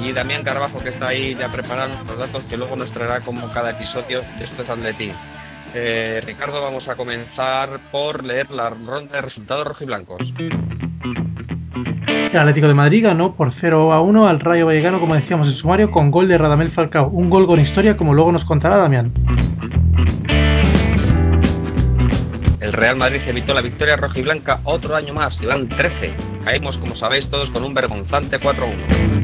[0.01, 3.49] Y Damián Carbajo, que está ahí ya preparando los datos que luego nos traerá como
[3.53, 5.13] cada episodio de este Atletín.
[5.75, 10.21] Eh, Ricardo, vamos a comenzar por leer la ronda de resultados rojiblancos.
[12.05, 15.55] El Atlético de Madrid ganó por 0 a 1 al Rayo Vallecano, como decíamos en
[15.55, 17.09] sumario, con gol de Radamel Falcao.
[17.09, 19.13] Un gol con historia, como luego nos contará Damián.
[22.59, 26.13] El Real Madrid evitó la victoria rojiblanca otro año más, llevan 13.
[26.43, 29.22] Caímos, como sabéis todos, con un vergonzante 4 a 1.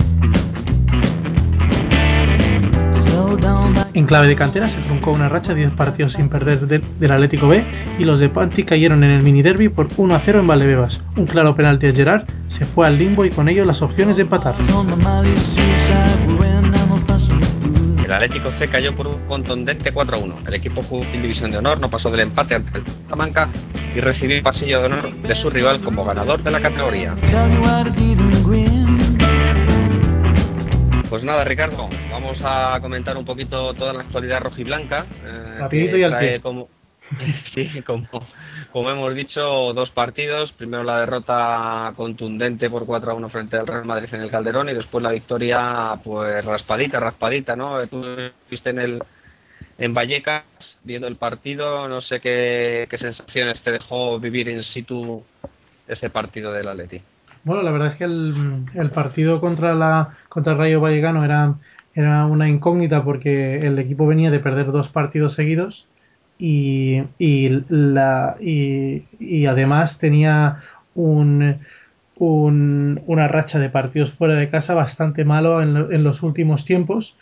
[3.93, 7.47] En clave de cantera se truncó una racha de 10 partidos sin perder del Atlético
[7.47, 7.63] B
[7.99, 10.99] y los de Panti cayeron en el mini derby por 1 a 0 en Valdebebas.
[11.15, 14.23] Un claro penalti a Gerard se fue al limbo y con ello las opciones de
[14.23, 14.55] empatar.
[18.03, 20.35] El Atlético C cayó por un contundente 4 a 1.
[20.47, 23.49] El equipo juvenil División de Honor no pasó del empate ante el Salamanca
[23.95, 27.15] y recibió el pasillo de honor de su rival como ganador de la categoría.
[31.09, 35.07] Pues nada, Ricardo, vamos a comentar un poquito toda la actualidad rojiblanca.
[35.25, 36.39] Eh, Rapidito y al pie.
[36.39, 36.69] Como,
[37.55, 38.07] sí, como,
[38.71, 40.51] como, hemos dicho, dos partidos.
[40.51, 44.69] Primero la derrota contundente por 4 a 1 frente al Real Madrid en el Calderón
[44.69, 47.87] y después la victoria, pues raspadita, raspadita, ¿no?
[47.87, 48.05] Tú
[48.47, 49.03] viste en el
[49.79, 50.43] en Vallecas
[50.83, 55.23] viendo el partido, no sé qué, qué sensaciones te dejó vivir in situ
[55.87, 57.01] ese partido del Atleti.
[57.43, 61.55] Bueno, la verdad es que el, el partido contra la contra el Rayo Vallecano era,
[61.93, 65.87] era una incógnita porque el equipo venía de perder dos partidos seguidos
[66.37, 70.57] y, y, la, y, y además tenía
[70.95, 71.59] un,
[72.15, 77.15] un, una racha de partidos fuera de casa bastante malo en, en los últimos tiempos.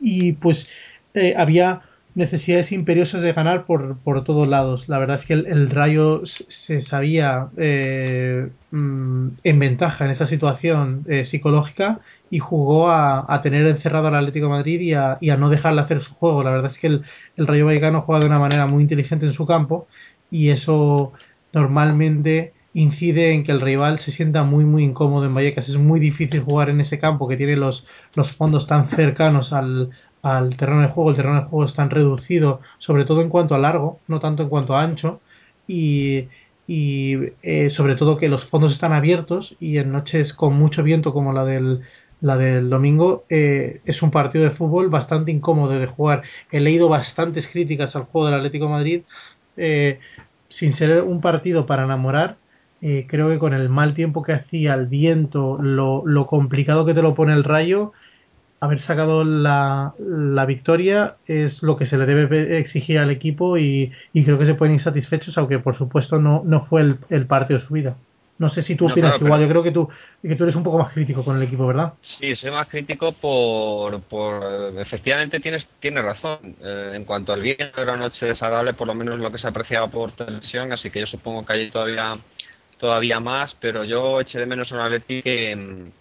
[0.00, 0.66] Y pues
[1.14, 1.82] eh, había
[2.14, 4.88] necesidades imperiosas de ganar por, por todos lados.
[4.88, 6.22] La verdad es que el, Rayo
[6.66, 13.42] se sabía eh, mm, en ventaja en esa situación eh, psicológica y jugó a, a,
[13.42, 16.42] tener encerrado al Atlético Madrid y a, y a, no dejarle hacer su juego.
[16.44, 17.02] La verdad es que el,
[17.36, 19.88] el Rayo Vallecano juega de una manera muy inteligente en su campo
[20.30, 21.12] y eso
[21.52, 25.68] normalmente incide en que el rival se sienta muy muy incómodo en Vallecas.
[25.68, 29.90] Es muy difícil jugar en ese campo que tiene los, los fondos tan cercanos al,
[30.24, 31.10] al terreno de juego.
[31.10, 34.42] El terreno de juego es tan reducido, sobre todo en cuanto a largo, no tanto
[34.42, 35.20] en cuanto a ancho,
[35.68, 36.28] y,
[36.66, 41.12] y eh, sobre todo que los fondos están abiertos y en noches con mucho viento
[41.12, 41.82] como la del
[42.24, 46.22] la del domingo eh, es un partido de fútbol bastante incómodo de jugar.
[46.50, 49.02] He leído bastantes críticas al juego del Atlético Madrid,
[49.58, 50.00] eh,
[50.48, 52.38] sin ser un partido para enamorar.
[52.80, 56.94] Eh, creo que con el mal tiempo que hacía, el viento, lo, lo complicado que
[56.94, 57.92] te lo pone el rayo,
[58.64, 63.92] haber sacado la, la, victoria es lo que se le debe exigir al equipo y,
[64.12, 67.26] y creo que se pueden ir satisfechos, aunque por supuesto no, no fue el, el
[67.26, 67.96] partido de su vida.
[68.36, 69.88] No sé si tú opinas no, claro, igual, yo creo que tú,
[70.20, 71.92] que tú eres un poco más crítico con el equipo, ¿verdad?
[72.00, 74.42] Sí, soy más crítico por, por
[74.80, 76.56] efectivamente tienes, tienes razón.
[76.60, 79.46] Eh, en cuanto al viento, era una noche desagradable, por lo menos lo que se
[79.46, 82.14] apreciaba por televisión, así que yo supongo que hay todavía,
[82.78, 85.92] todavía más, pero yo eché de menos a un Atleti que,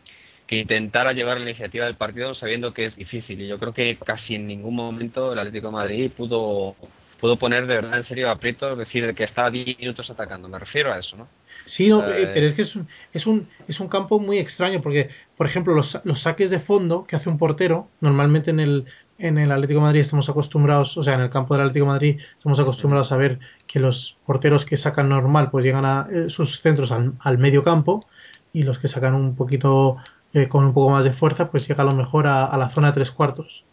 [0.48, 3.98] que intentara llevar la iniciativa del partido sabiendo que es difícil y yo creo que
[3.98, 6.76] casi en ningún momento el Atlético de Madrid pudo
[7.24, 10.50] pudo poner de verdad en serio aprieto, es decir, que estaba 10 minutos atacando.
[10.50, 11.30] Me refiero a eso, ¿no?
[11.66, 14.82] Sí, no, eh, pero es que es un, es, un, es un campo muy extraño
[14.82, 18.86] porque, por ejemplo, los, los saques de fondo que hace un portero, normalmente en el,
[19.20, 21.92] en el Atlético de Madrid estamos acostumbrados, o sea, en el campo del Atlético de
[21.94, 26.26] Madrid estamos acostumbrados a ver que los porteros que sacan normal pues llegan a eh,
[26.28, 28.06] sus centros al, al, medio campo
[28.52, 29.96] y los que sacan un poquito
[30.34, 32.70] eh, con un poco más de fuerza pues llega a lo mejor a, a la
[32.70, 33.64] zona de tres cuartos.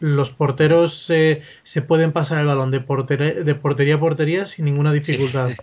[0.00, 4.92] Los porteros eh, se pueden pasar el balón de, de portería a portería sin ninguna
[4.92, 5.50] dificultad.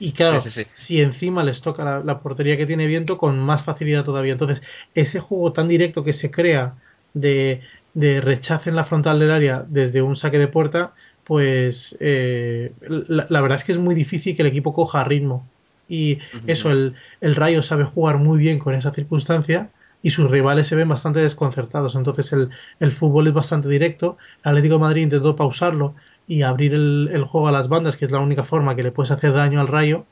[0.00, 0.44] Y claro,
[0.86, 4.34] si encima les toca la, la, portería que tiene viento, con más facilidad todavía.
[4.34, 4.62] Entonces,
[4.94, 6.74] ese juego tan directo que se crea
[7.14, 7.62] de,
[7.94, 10.92] de rechace en la frontal del área desde un saque de puerta,
[11.24, 15.48] pues eh, la, la, verdad es que es muy difícil que el equipo coja ritmo.
[15.88, 19.70] Y eso, el, el Rayo sabe jugar muy bien con esa circunstancia
[20.02, 21.94] y sus rivales se ven bastante desconcertados.
[21.94, 22.50] Entonces el,
[22.80, 24.16] el fútbol es bastante directo.
[24.44, 25.94] El Atlético de Madrid intentó pausarlo
[26.26, 28.92] y abrir el, el, juego a las bandas, que es la única forma que le
[28.92, 30.06] puedes hacer daño al Rayo.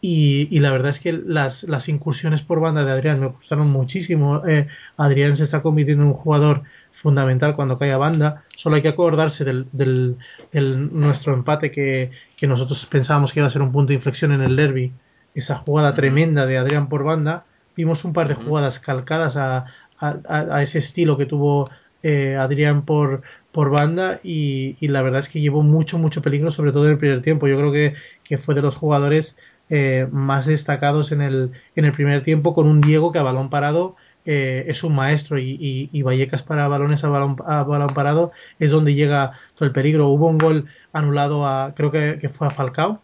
[0.00, 3.70] Y, y la verdad es que las, las, incursiones por banda de Adrián me gustaron
[3.70, 4.46] muchísimo.
[4.46, 6.62] Eh, Adrián se está convirtiendo en un jugador
[7.02, 8.44] fundamental cuando cae a banda.
[8.56, 10.16] Solo hay que acordarse del, del,
[10.52, 14.32] del, nuestro empate que, que nosotros pensábamos que iba a ser un punto de inflexión
[14.32, 14.92] en el derby.
[15.34, 17.46] Esa jugada tremenda de Adrián por banda.
[17.76, 19.66] Vimos un par de jugadas calcadas a,
[19.98, 21.70] a, a ese estilo que tuvo
[22.06, 26.52] eh, Adrián por, por banda y, y, la verdad es que llevó mucho, mucho peligro,
[26.52, 27.48] sobre todo en el primer tiempo.
[27.48, 27.94] Yo creo que,
[28.24, 29.34] que fue de los jugadores
[29.70, 33.48] eh, más destacados en el, en el primer tiempo con un Diego que a balón
[33.48, 33.96] parado
[34.26, 38.32] eh, es un maestro y, y, y, Vallecas para balones a balón, a balón parado
[38.58, 40.08] es donde llega todo el peligro.
[40.08, 43.00] Hubo un gol anulado a, creo que, que fue a Falcao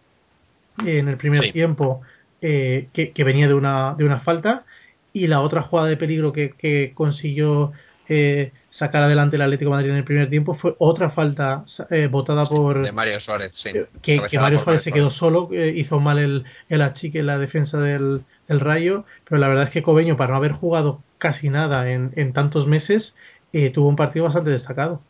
[0.84, 1.52] en el primer sí.
[1.52, 2.02] tiempo
[2.42, 4.64] eh, que, que, venía de una, de una falta
[5.12, 7.72] y la otra jugada de peligro que, que consiguió
[8.08, 12.08] eh, sacar adelante el Atlético de Madrid en el primer tiempo fue otra falta eh,
[12.10, 13.70] votada por de Mario Suárez sí.
[14.00, 17.38] que, que Mario Suárez se quedó solo eh, hizo mal el, el achique en la
[17.38, 21.50] defensa del, del, Rayo pero la verdad es que Cobeño para no haber jugado casi
[21.50, 23.14] nada en, en tantos meses
[23.52, 25.00] eh, tuvo un partido bastante destacado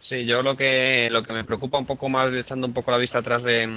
[0.00, 2.98] sí yo lo que lo que me preocupa un poco más echando un poco la
[2.98, 3.68] vista atrás de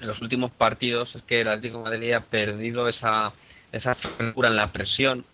[0.00, 3.32] en los últimos partidos es que el Atlético de Madrid ha perdido esa
[3.72, 5.24] esa frescura en la presión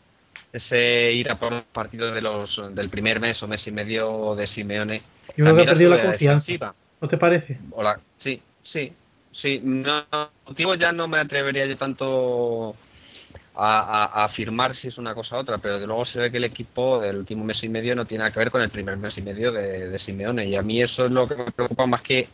[0.53, 4.35] ese ir a por los partidos de los del primer mes o mes y medio
[4.35, 5.03] de Simeone.
[5.37, 6.75] Yo creo que ha perdido la confianza.
[7.01, 7.59] ¿No te parece?
[7.71, 8.93] Hola, sí, sí,
[9.33, 9.61] sí.
[9.63, 10.05] No,
[10.79, 12.77] ya no me atrevería yo tanto
[13.55, 16.31] a, a, a, afirmar si es una cosa u otra, pero de luego se ve
[16.31, 18.71] que el equipo del último mes y medio no tiene nada que ver con el
[18.71, 20.47] primer mes y medio de, de Simeone.
[20.47, 22.29] Y a mí eso es lo que me preocupa más que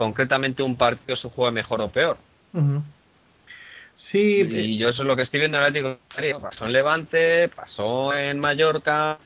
[0.00, 2.16] concretamente un partido se juegue mejor o peor.
[2.54, 2.82] Uh -huh.
[3.94, 6.40] Sí, y yo eso es lo que estoy viendo en el Atlético.
[6.40, 9.18] Pasó en Levante, pasó en Mallorca.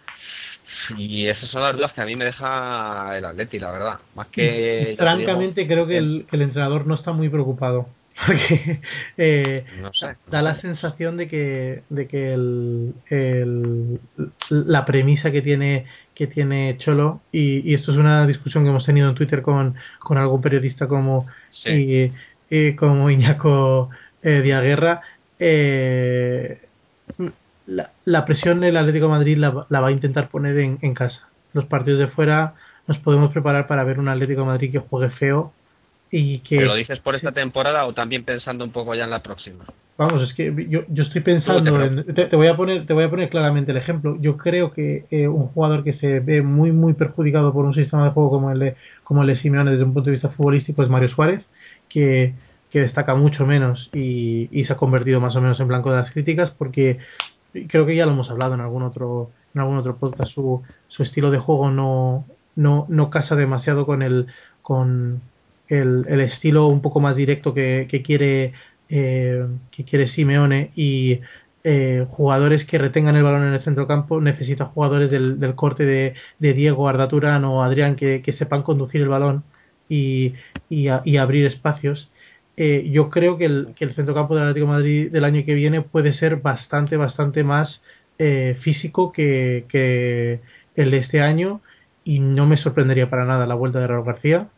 [0.98, 4.00] Y esas son las dudas que a mí me deja el Atleti, la verdad.
[4.16, 4.96] Más que.
[4.98, 7.86] Francamente, digo, creo que el, que el, entrenador no está muy preocupado.
[8.26, 8.80] Porque
[9.16, 14.00] eh, no sé, da la sensación de que, de que el, el,
[14.48, 18.86] la premisa que tiene que tiene Cholo, y, y, esto es una discusión que hemos
[18.86, 21.70] tenido en Twitter con, con algún periodista como, sí.
[21.70, 22.12] y,
[22.50, 23.90] y como Iñaco
[24.22, 25.00] eh, Diaguerra,
[25.40, 26.60] eh,
[27.66, 30.94] la, la, presión del Atlético de Madrid la, la, va a intentar poner en, en,
[30.94, 31.28] casa.
[31.52, 32.54] Los partidos de fuera
[32.86, 35.52] nos podemos preparar para ver un Atlético de Madrid que juegue feo
[36.16, 36.56] y que...
[36.56, 37.34] ¿Pero lo dices por esta sí.
[37.34, 39.64] temporada o también pensando un poco ya en la próxima?
[39.98, 42.14] Vamos, es que yo, yo estoy pensando te, en...
[42.14, 44.16] Te, te, voy a poner, te voy a poner claramente el ejemplo.
[44.20, 48.04] Yo creo que eh, un jugador que se ve muy, muy perjudicado por un sistema
[48.04, 50.84] de juego como el de, como el de Simeone desde un punto de vista futbolístico
[50.84, 51.42] es Mario Suárez,
[51.88, 52.34] que
[52.70, 55.98] que destaca mucho menos y, y, se ha convertido más o menos en blanco de
[55.98, 56.98] las críticas porque
[57.68, 61.04] creo que ya lo hemos hablado en algún otro en algún otro podcast su, su
[61.04, 62.24] estilo de juego no,
[62.56, 64.26] no, no casa demasiado con el
[64.60, 65.20] con
[65.68, 68.52] el, el estilo un poco más directo que, que quiere
[68.88, 71.20] eh, que quiere Simeone y
[71.64, 75.84] eh, jugadores que retengan el balón en el centro campo necesita jugadores del, del corte
[75.84, 79.44] de, de, Diego, Arda Turán o Adrián que, que sepan conducir el balón
[79.88, 80.34] y,
[80.68, 82.10] y, abrir espacios
[82.56, 85.82] eh, yo creo que el, que el centrocampo del Atlético Madrid del año que viene
[85.82, 87.82] puede ser bastante, bastante más
[88.18, 90.40] eh, físico que, que,
[90.76, 91.60] el de este año
[92.04, 94.48] y no me sorprendería para nada la vuelta de Raúl García.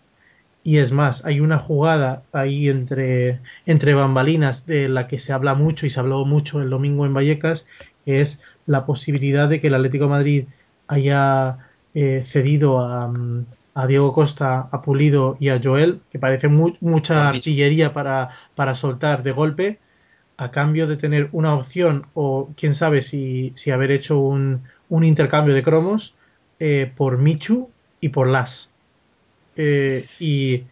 [0.67, 5.55] Y es más, hay una jugada ahí entre, entre bambalinas de la que se habla
[5.55, 7.65] mucho y se habló mucho el domingo en Vallecas,
[8.05, 10.45] que es la posibilidad de que el Atlético de Madrid
[10.89, 11.59] haya
[11.95, 13.09] eh, cedido a,
[13.75, 18.75] a Diego Costa, a Pulido y a Joel, que parece mu mucha artillería para, para
[18.75, 19.79] soltar de golpe,
[20.37, 25.05] a cambio de tener una opción o quién sabe si, si haber hecho un, un
[25.05, 26.13] intercambio de cromos
[26.59, 27.71] eh, por Michu
[28.01, 28.69] y por Las.
[29.57, 30.65] Eh, y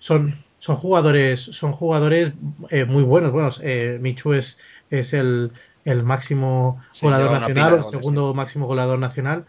[0.00, 2.34] son son jugadores son jugadores
[2.70, 3.32] eh, muy buenos.
[3.32, 4.56] Bueno eh, Michu es
[4.90, 5.52] es el,
[5.84, 9.44] el máximo goleador nacional el segundo máximo goleador nacional.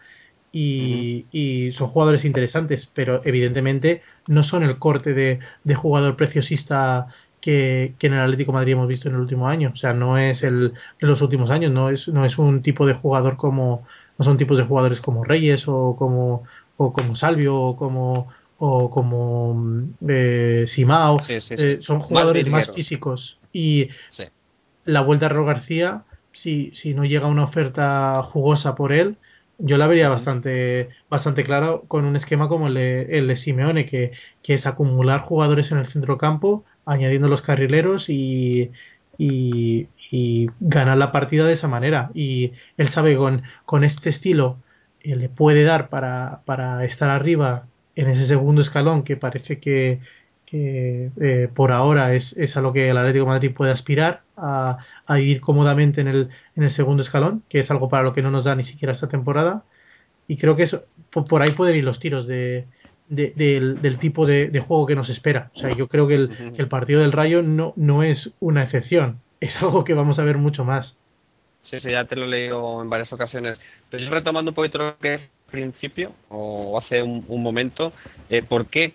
[0.52, 7.06] Y, y, son jugadores interesantes pero evidentemente no son el corte de, de jugador preciosista
[7.40, 9.70] que, que, en el Atlético Madrid hemos visto en el último año.
[9.72, 12.86] O sea no es el en los últimos años no es no es un tipo
[12.86, 13.86] de jugador como
[14.18, 16.42] no son tipos de jugadores como Reyes o como
[16.76, 18.28] o como Salvio o como
[18.62, 23.38] o como eh, Simao, eh, son jugadores más, físicos.
[23.54, 23.88] Y
[24.84, 26.02] la vuelta a Ro García,
[26.32, 29.16] si, si no llega una oferta jugosa por él,
[29.56, 33.86] yo la vería bastante, bastante clara con un esquema como el de, el de Simeone,
[33.86, 34.12] que,
[34.42, 38.70] que es acumular jugadores en el centro campo, añadiendo los carrileros y,
[39.16, 42.10] y, y ganar la partida de esa manera.
[42.12, 44.58] Y él sabe con, con este estilo
[45.00, 47.64] eh, le puede dar para, para estar arriba
[48.00, 50.00] en ese segundo escalón que parece que,
[50.52, 54.78] eh, por ahora es, es, a lo que el Atlético de Madrid puede aspirar a,
[55.06, 58.22] a, ir cómodamente en el, en el segundo escalón, que es algo para lo que
[58.22, 59.64] no nos da ni siquiera esta temporada.
[60.28, 62.66] Y creo que eso, por, ahí pueden ir los tiros de,
[63.08, 65.50] del, del, tipo de, juego que nos espera.
[65.54, 68.62] O sea, yo creo que el, que el partido del Rayo no, no es una
[68.62, 70.96] excepción, es algo que vamos a ver mucho más.
[71.62, 73.60] Sí, sí, ya te lo he leído en varias ocasiones.
[73.90, 77.92] Pero yo retomando un poquito lo que principio o hace un, momento,
[78.28, 78.94] eh, ¿por qué?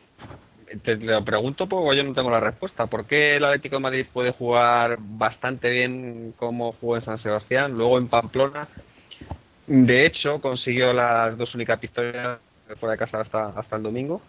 [0.84, 2.88] Te lo pregunto porque yo no tengo la respuesta.
[2.88, 7.74] ¿Por qué el Atlético de Madrid puede jugar bastante bien como jugó en San Sebastián,
[7.74, 8.68] luego en Pamplona?
[9.68, 12.40] De hecho, consiguió las dos únicas victorias
[12.80, 14.22] fuera de casa hasta, hasta el domingo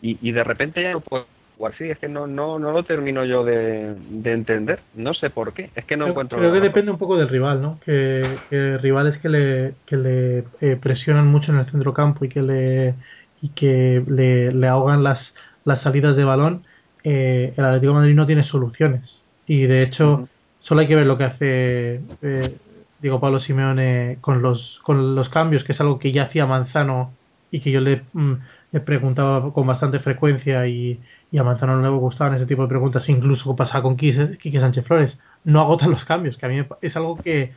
[0.00, 1.24] y, y de repente ya no puede
[1.72, 3.94] sí, es que no, no, no lo termino yo de,
[4.24, 4.80] entender.
[4.94, 5.70] No sé por qué.
[5.74, 6.38] Es que no encuentro.
[6.38, 7.78] Creo que depende un poco del rival, ¿no?
[7.84, 12.28] Que, que rivales que le, que le eh, presionan mucho en el centro campo y
[12.28, 12.94] que le
[13.40, 15.34] y que le, le ahogan las,
[15.64, 16.64] las salidas de balón.
[17.02, 19.20] Eh, el Atlético de Madrid no tiene soluciones.
[19.46, 20.28] Y de hecho,
[20.60, 22.56] solo hay que ver lo que hace eh,
[23.04, 27.12] digo Pablo Simeone con los, con los cambios, que es algo que ya hacía Manzano
[27.50, 28.32] y que yo le, mm,
[28.74, 30.98] le preguntaba con bastante frecuencia y,
[31.30, 34.84] y a Manzano no le gustaban ese tipo de preguntas, incluso pasaba con Quique, Sánchez
[34.84, 35.16] Flores.
[35.44, 37.52] No agotan los cambios, que a mí es algo que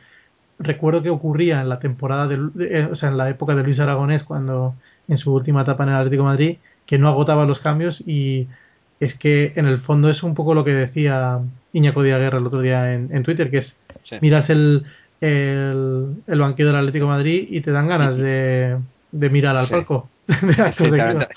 [0.60, 3.80] recuerdo que ocurría en la temporada, de, eh, o sea, en la época de Luis
[3.80, 4.76] Aragonés, cuando
[5.08, 8.46] en su última etapa en el Atlético de Madrid, que no agotaba los cambios y
[9.00, 11.40] es que en el fondo es un poco lo que decía
[11.72, 13.74] Iñaco Díaz Guerra el otro día en, Twitter, que es
[14.20, 14.84] miras el,
[15.20, 18.78] el, el, banquillo del Atlético de Madrid y te dan ganas de,
[19.10, 20.08] de mirar al palco.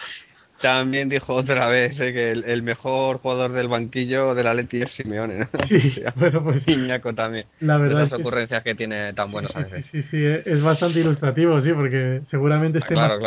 [0.61, 5.47] También dijo otra vez eh, que el, mejor jugador del banquillo del Atleti es Simeone.
[5.67, 7.47] Sí, bueno, pues Iñaco también.
[7.61, 9.85] La verdad esas ocurrencias que, tiene tan buenas a veces.
[9.91, 13.19] Sí, sí, es bastante ilustrativo, sí, porque seguramente esté más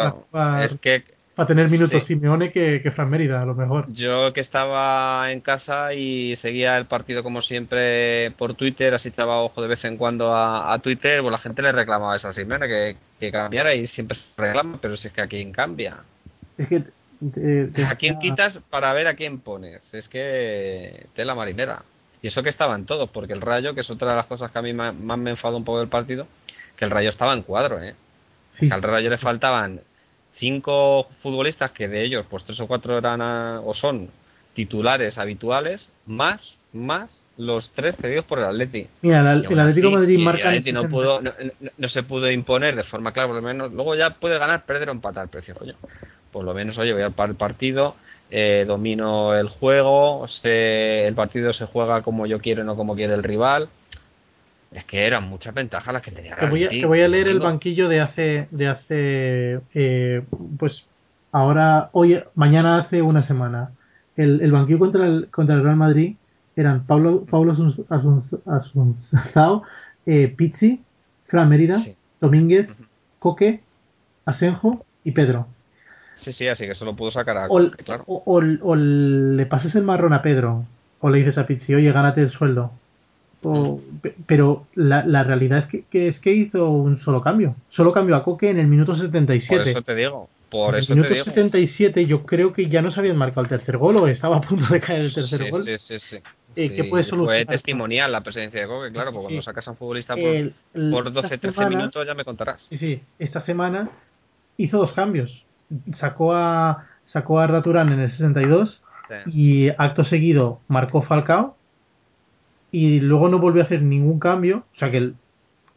[1.35, 3.93] Para, tener minutos Simeone que, que Fran Mérida, a lo mejor.
[3.93, 9.43] Yo que estaba en casa y seguía el partido como siempre por Twitter, así estaba
[9.43, 12.69] ojo de vez en cuando a, Twitter, pues la gente le reclamaba a esa Simeone
[12.69, 15.99] que, que cambiara y siempre se reclama, pero si es que a quién cambia.
[16.57, 16.85] Es que
[17.87, 19.83] ¿A quién quitas para ver a quién pones?
[19.95, 21.83] Es que tela marinera.
[22.21, 24.59] Y eso que estaban todos, porque el Rayo, que es otra de las cosas que
[24.59, 26.26] a mí más me enfadó un poco del partido,
[26.76, 27.95] que el Rayo estaba en cuadro, ¿eh?
[28.71, 29.81] Al Rayo le faltaban
[30.37, 34.11] cinco futbolistas que de ellos, pues tres o cuatro eran o son
[34.55, 38.87] titulares habituales, más, más los tres cedidos por el Atleti.
[39.03, 40.53] Mira, el, Atlético Madrid marca.
[40.73, 43.73] no, pudo, no, se pudo imponer de forma clara, por lo menos.
[43.73, 45.75] Luego ya puede ganar, perder o empatar, precio, coño
[46.35, 47.95] por lo menos, oye, voy al partido,
[48.29, 53.23] eh, domino el juego, el partido se juega como yo quiero, no como quiere el
[53.23, 53.69] rival.
[54.75, 56.37] Es que eran muchas ventajas las que tenía.
[56.37, 60.23] Te voy a, te voy a leer el banquillo de hace, de hace, eh,
[60.59, 60.85] pues
[61.31, 63.71] ahora, hoy, mañana hace una semana.
[64.16, 66.16] El, el banquillo contra el, contra el Real Madrid
[66.57, 67.54] eran Pablo, Pablo
[68.47, 69.62] Asunzao,
[70.07, 70.81] eh, Pizzi,
[71.26, 71.85] Fran Mérida,
[72.21, 72.69] Domínguez,
[73.19, 73.61] Coque,
[74.25, 75.47] Asenjo y Pedro.
[76.16, 78.04] Sí, sí, así que solo pudo sacar a o, claro.
[78.07, 80.64] o, le pasas el marrón a Pedro,
[81.00, 82.73] o le dices a Pizzi, oye, gánate el sueldo.
[83.45, 84.09] O, mm.
[84.27, 87.57] pero la, la realidad es que, es que hizo un solo cambio.
[87.71, 89.57] Solo cambio a Coque en el minuto 77.
[89.57, 90.29] Por eso te digo.
[90.51, 93.77] Por en el minuto 77 yo creo que ya no se habían marcado el tercer
[93.77, 95.65] gol o estaba a punto de caer el tercer gol.
[95.65, 96.17] Sí, sí, sí.
[96.57, 99.77] Eh, ¿Qué puede Fue testimonial la presencia de Coque, claro, porque cuando sacas a un
[99.77, 100.53] futbolista por,
[100.91, 102.65] por 12-13 minutos ya me contarás.
[102.71, 103.03] Sí, sí.
[103.19, 103.91] Esta semana
[104.57, 105.45] hizo dos cambios
[105.99, 108.83] sacó a sacó a Raturán en el 62
[109.27, 111.57] y acto seguido marcó Falcao
[112.75, 115.12] y luego no volvió a hacer ningún cambio, o sea que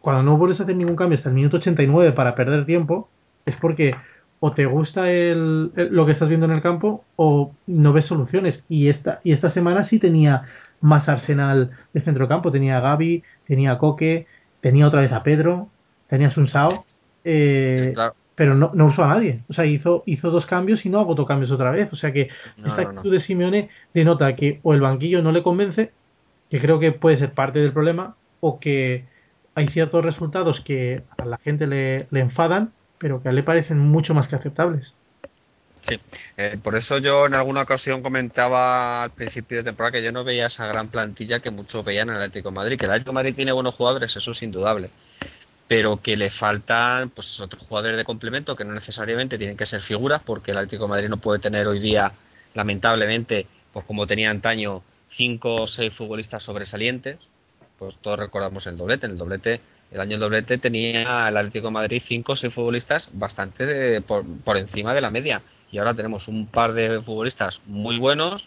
[0.02, 3.08] cuando no vuelves a hacer ningún cambio hasta el minuto 89 para perder tiempo
[3.46, 3.94] es porque
[4.40, 8.64] o te gusta el, lo que estás viendo en el campo o no ves soluciones.
[8.68, 10.44] Y esta, y esta semana sí tenía
[10.82, 12.52] más arsenal de centrocampo.
[12.52, 14.26] Tenía a Gaby, tenía a Coque,
[14.62, 15.68] tenía otra vez a Pedro,
[16.08, 16.86] tenía a Sao
[17.24, 17.94] eh,
[18.36, 19.42] pero no, no usó a nadie.
[19.50, 21.94] O sea, hizo, hizo dos cambios y no agotó cambios otra vez.
[21.94, 25.92] O sea que esta actitud de Simeone denota que o el banquillo no le convence,
[26.50, 29.06] que creo que puede ser parte del problema, o que
[29.56, 33.80] hay ciertos resultados que a la gente le, enfadan, pero que a él le parecen
[33.80, 34.94] mucho más que aceptables.
[35.88, 36.00] Sí,
[36.36, 40.24] eh, por eso yo en alguna ocasión comentaba al principio de temporada que yo no
[40.24, 43.36] veía esa gran plantilla que muchos veían en el Atlético Madrid, que el Atlético Madrid
[43.36, 44.90] tiene buenos jugadores, eso es indudable,
[45.68, 49.82] pero que le faltan pues otros jugadores de complemento que no necesariamente tienen que ser
[49.82, 52.12] figuras, porque el Atlético Madrid no puede tener hoy día,
[52.54, 54.84] lamentablemente, pues como tenía antaño,
[55.18, 57.20] cinco o seis futbolistas sobresalientes,
[57.78, 61.68] pues todos recordamos el doblete, en el doblete el año del doblete tenía el Atlético
[61.68, 65.78] de Madrid cinco o seis futbolistas bastante eh, por, por encima de la media y
[65.78, 68.46] ahora tenemos un par de futbolistas muy buenos,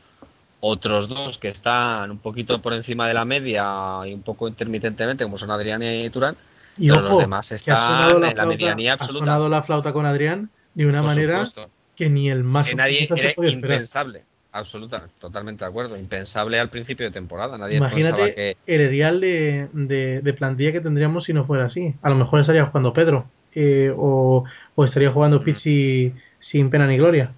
[0.60, 3.64] otros dos que están un poquito por encima de la media
[4.06, 6.36] y un poco intermitentemente, como son Adrián y Turán,
[6.76, 9.24] y pero los demás están en la medianía absoluta.
[9.24, 11.50] Ha sonado la flauta con Adrián de una manera
[11.96, 14.24] que ni el más que nadie era impensable.
[14.52, 15.96] Absoluta, totalmente de acuerdo.
[15.96, 17.56] Impensable al principio de temporada.
[17.56, 18.56] Nadie Imagínate que...
[18.66, 21.94] el ideal de, de, plantilla que tendríamos si no fuera así.
[22.02, 26.96] A lo mejor estaría jugando Pedro eh, o, o, estaría jugando Pizzi sin pena ni
[26.96, 27.32] gloria.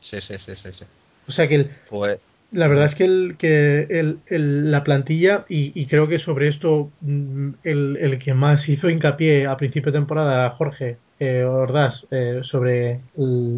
[0.00, 0.72] Sí, sí, sí, sí.
[0.72, 0.84] sí.
[1.26, 2.20] O sea que el, pues...
[2.52, 6.48] la verdad es que, el, que el, el, la plantilla, y, y, creo que sobre
[6.48, 12.06] esto mm, el, el que más hizo hincapié a principio de temporada, Jorge eh, Ordaz,
[12.10, 13.00] eh, sobre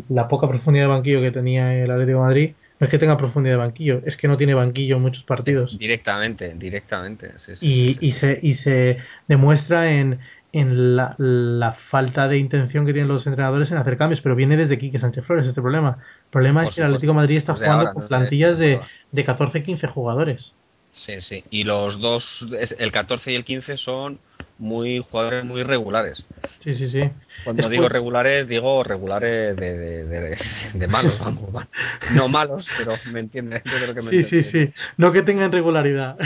[0.08, 3.16] la poca profundidad de banquillo que tenía el Atlético de Madrid, no es que tenga
[3.16, 5.78] profundidad de banquillo, es que no tiene banquillo en muchos partidos.
[5.78, 7.38] directamente, directamente.
[7.38, 8.98] Sí, sí, y, y, se, y se
[9.28, 10.18] demuestra en,
[10.52, 14.56] en la, la, falta de intención que tienen los entrenadores en hacer cambios, pero viene
[14.56, 15.98] desde Quique Sánchez Flores este problema.
[16.24, 18.80] El problema es que el Atlético de Madrid está jugando con plantillas de,
[19.12, 20.52] de 14-15 jugadores.
[20.90, 22.44] Sí, sí, y los dos,
[22.78, 24.18] el 14 y el 15 son
[24.58, 26.24] muy jugadores muy regulares.
[26.60, 27.10] Sí, sí, sí.
[27.44, 30.38] Cuando digo regulares, digo regulares de, de,
[30.74, 31.66] de, malos, vamos.
[32.12, 33.62] No malos, pero me entiendes.
[34.10, 34.72] sí, sí, sí.
[34.96, 36.16] No que tengan regularidad.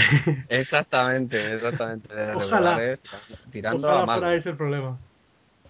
[0.49, 2.09] Exactamente, exactamente.
[2.35, 2.99] Ojalá.
[3.51, 4.35] tirando a malos.
[4.35, 4.99] es el problema.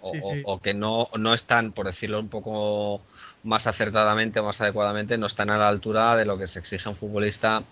[0.06, 3.02] O, o, que no, no están, por decirlo un poco
[3.46, 6.88] más acertadamente o más adecuadamente, no están a la altura de lo que se exige
[6.88, 7.62] a un futbolista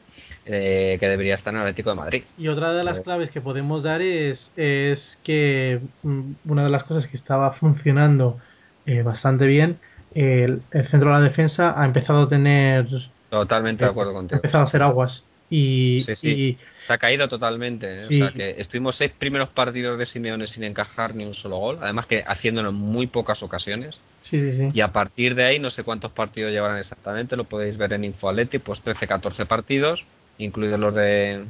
[0.46, 2.24] eh, que debería estar en el Atlético de Madrid.
[2.38, 6.70] Y otra de las eh, claves que podemos dar es, es que mm, una de
[6.70, 8.38] las cosas que estaba funcionando
[8.86, 9.78] eh, bastante bien,
[10.14, 12.86] el, centro de la defensa ha empezado a tener...
[13.30, 14.36] Totalmente de acuerdo contigo.
[14.36, 15.24] Ha empezado a hacer aguas.
[15.50, 18.04] Y, se ha caído totalmente.
[18.04, 21.78] O sea, que estuvimos seis primeros partidos de Simeone sin encajar ni un solo gol.
[21.80, 24.00] Además que haciéndolo en muy pocas ocasiones.
[24.32, 28.04] Y a partir de ahí, no sé cuántos partidos llevarán exactamente, lo podéis ver en
[28.04, 30.04] InfoAtleti, pues 13-14 partidos
[30.38, 31.44] incluidos los de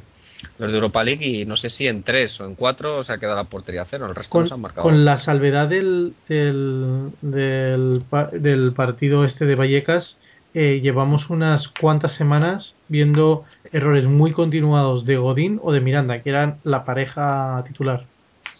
[0.59, 3.17] los de Europa League y no sé si en tres o en cuatro se ha
[3.17, 4.83] quedado la portería cero, el resto con, han marcado.
[4.83, 10.17] Con la salvedad del, del, del, partido este de Vallecas,
[10.57, 16.29] eh, llevamos unas cuantas semanas viendo errores muy continuados de Godín o de Miranda, que
[16.29, 18.05] eran la pareja titular,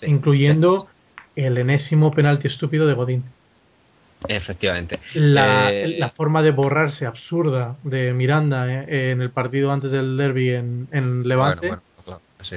[0.02, 0.90] incluyendo
[1.38, 3.24] el enésimo penalti estúpido de Godín.
[4.28, 5.00] Efectivamente.
[5.14, 10.18] La, eh, la, forma de borrarse absurda de Miranda eh, en el partido antes del
[10.18, 11.78] derby en, en Levante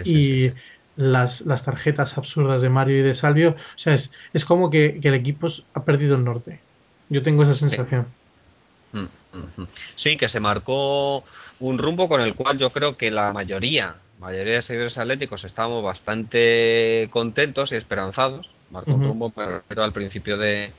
[0.04, 0.50] y
[0.96, 3.50] las, las tarjetas absurdas de Mario y de Salvio.
[3.50, 6.58] O sea, es, es como que, el equipo ha perdido el norte.
[7.08, 8.06] Yo tengo esa sensación.
[9.96, 11.24] Sí, que se marcó
[11.60, 15.84] un rumbo con el cual yo creo que la mayoría, mayoría de seguidores atléticos estábamos
[15.84, 18.48] bastante contentos y esperanzados.
[18.70, 20.72] Marcó un rumbo, pero al principio de,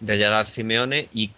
[0.00, 1.30] de llegar Simeone y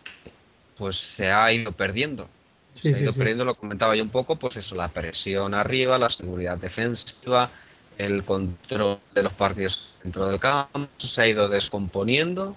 [0.77, 2.29] pues se ha ido perdiendo.
[2.75, 6.11] se ha ido perdiendo, lo comentaba yo un poco, pues eso, la presión arriba, la
[6.11, 7.51] seguridad defensiva,
[7.99, 12.57] el control de los partidos dentro del campo, se ha ido descomponiendo.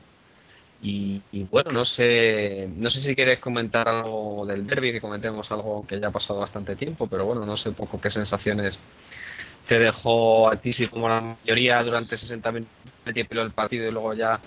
[0.82, 5.86] Y, bueno, no sé, no sé si quieres comentar algo del derby, que comentemos algo
[5.88, 8.78] que ya ha pasado bastante tiempo, pero bueno, no sé poco qué sensaciones
[9.68, 12.70] te dejó a ti, si como la mayoría durante 60 minutos
[13.06, 14.40] del partido y luego ya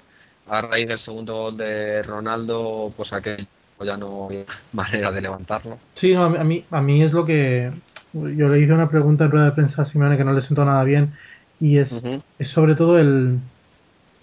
[0.49, 3.47] a raíz del segundo gol de Ronaldo, pues aquello
[3.85, 5.79] ya no había manera de levantarlo.
[5.97, 7.71] Sí, a, mí, a mí es lo que.
[8.13, 10.65] Yo le hice una pregunta en rueda de prensa a Simeone que no le sentó
[10.65, 11.15] nada bien,
[11.61, 11.93] y es,
[12.39, 13.39] es sobre todo el.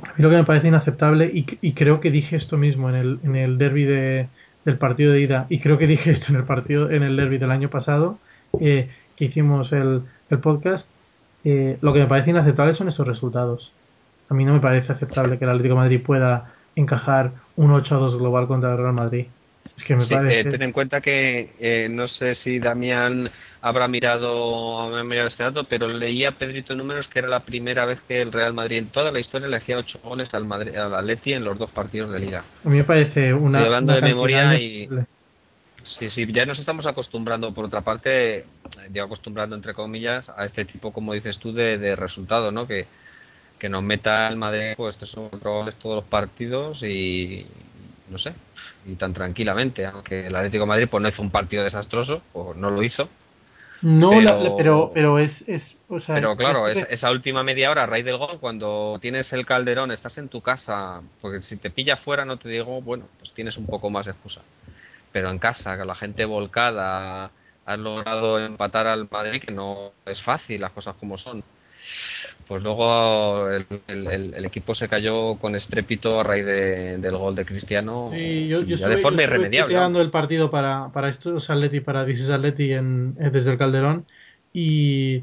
[0.03, 2.95] A mí lo que me parece inaceptable, y, y creo que dije esto mismo en
[2.95, 4.27] el, en el derby de,
[4.65, 7.37] del partido de ida, y creo que dije esto en el partido en el derby
[7.37, 8.19] del año pasado,
[8.59, 10.87] eh, que hicimos el, el podcast.
[11.43, 13.71] Eh, lo que me parece inaceptable son esos resultados
[14.29, 18.17] a mí no me parece aceptable que el Atlético de Madrid pueda encajar un 8-2
[18.17, 19.27] global contra el Real Madrid.
[19.77, 20.39] Es que me parece...
[20.39, 23.29] Eh, ten en cuenta que eh, no sé si Damián
[23.61, 27.99] habrá mirado, habrá mirado este dato, pero leía Pedrito Números que era la primera vez
[28.07, 30.95] que el Real Madrid en toda la historia le hacía 8 goles al, Madrid, al
[30.95, 32.43] Atleti en los dos partidos de liga.
[32.63, 33.59] A mí me parece una...
[33.59, 34.89] Estoy hablando una de memoria y...
[35.83, 38.45] Sí, sí, ya nos estamos acostumbrando, por otra parte,
[38.89, 42.65] digo acostumbrando entre comillas, a este tipo, como dices tú, de, de resultado, ¿no?
[42.65, 42.87] Que,
[43.59, 47.45] que nos meta el Madrid, pues cuatro goles todos los partidos y
[48.09, 48.33] no sé,
[48.85, 52.53] y tan tranquilamente, aunque el Atlético de Madrid pues no hizo un partido desastroso, o
[52.53, 53.09] no lo hizo,
[53.81, 57.11] No, Pero- la- la- pero, pero es, es, o sea, pero claro, es- esa, esa
[57.11, 61.01] última media hora a raíz del gol, cuando tienes el calderón, estás en tu casa,
[61.21, 64.13] porque si te pilla fuera, no te digo, bueno, pues tienes un poco más de
[64.13, 64.41] excusa.
[65.11, 67.29] Pero en casa, con la gente volcada,
[67.65, 71.43] has logrado empatar al Madrid, que no es fácil, las cosas como son.
[72.47, 77.17] Pues luego el, el- el- el equipo se cayó con estrépito a raíz de- del
[77.17, 79.73] gol de Cristiano, Sí, yo, yo ya estuve, de forma yo irremediable.
[79.73, 84.05] tuiteando el partido para, para estos Atleti, para is Atleti en, eh, desde el Calderón
[84.53, 85.15] y,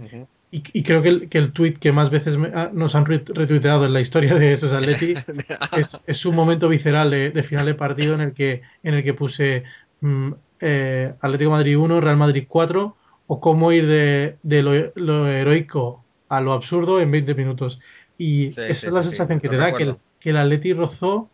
[0.50, 3.06] y, y creo que el, que el tweet que más veces me- ah, nos han
[3.06, 5.14] re- retuiteado en la historia de estos Atleti
[5.76, 9.04] es, es un momento visceral de, de final de partido en el que en el
[9.04, 9.62] que puse
[10.00, 12.96] mm, eh, Atlético Madrid 1, Real Madrid 4
[13.28, 16.04] o cómo ir de, de lo, lo heroico
[16.36, 17.78] a lo absurdo en 20 minutos.
[18.18, 20.36] Y Sí, esa sí, es la sí, sensación que te da, que el, que el
[20.36, 21.28] Atleti rozó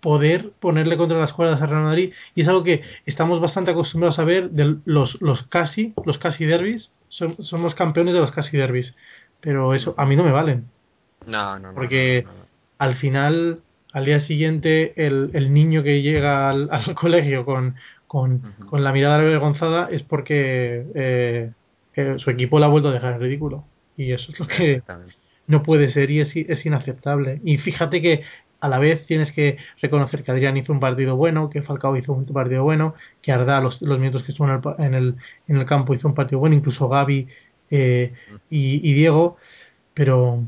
[0.00, 4.18] poder ponerle contra las cuerdas al Real Madrid y es algo que estamos bastante acostumbrados
[4.18, 8.56] a ver de los, los casi los casi derbis Som- somos campeones de los casi
[8.56, 8.94] derbis
[9.40, 10.64] pero eso a mí no me valen
[11.26, 12.50] No, no, no, Porque- no, no, no.
[12.78, 13.60] al final,
[13.92, 18.92] al día siguiente, el, el niño que llega al, al colegio con, con, con la
[18.92, 21.52] mirada avergonzada es porque eh,
[21.94, 23.64] eh, su equipo la ha vuelto a dejar en ridículo.
[24.00, 24.82] Y eso es lo que
[25.46, 27.40] no puede ser y es, es inaceptable.
[27.44, 28.22] Y fíjate que
[28.60, 32.14] a la vez tienes que reconocer que Adrián hizo un partido bueno, que Falcao hizo
[32.14, 35.14] un partido bueno, que Arda los, los minutos que estuvo en el, en, el,
[35.48, 37.28] en el campo hizo un partido bueno, incluso Gaby
[37.70, 38.14] eh,
[38.48, 39.36] y, y Diego,
[39.92, 40.44] pero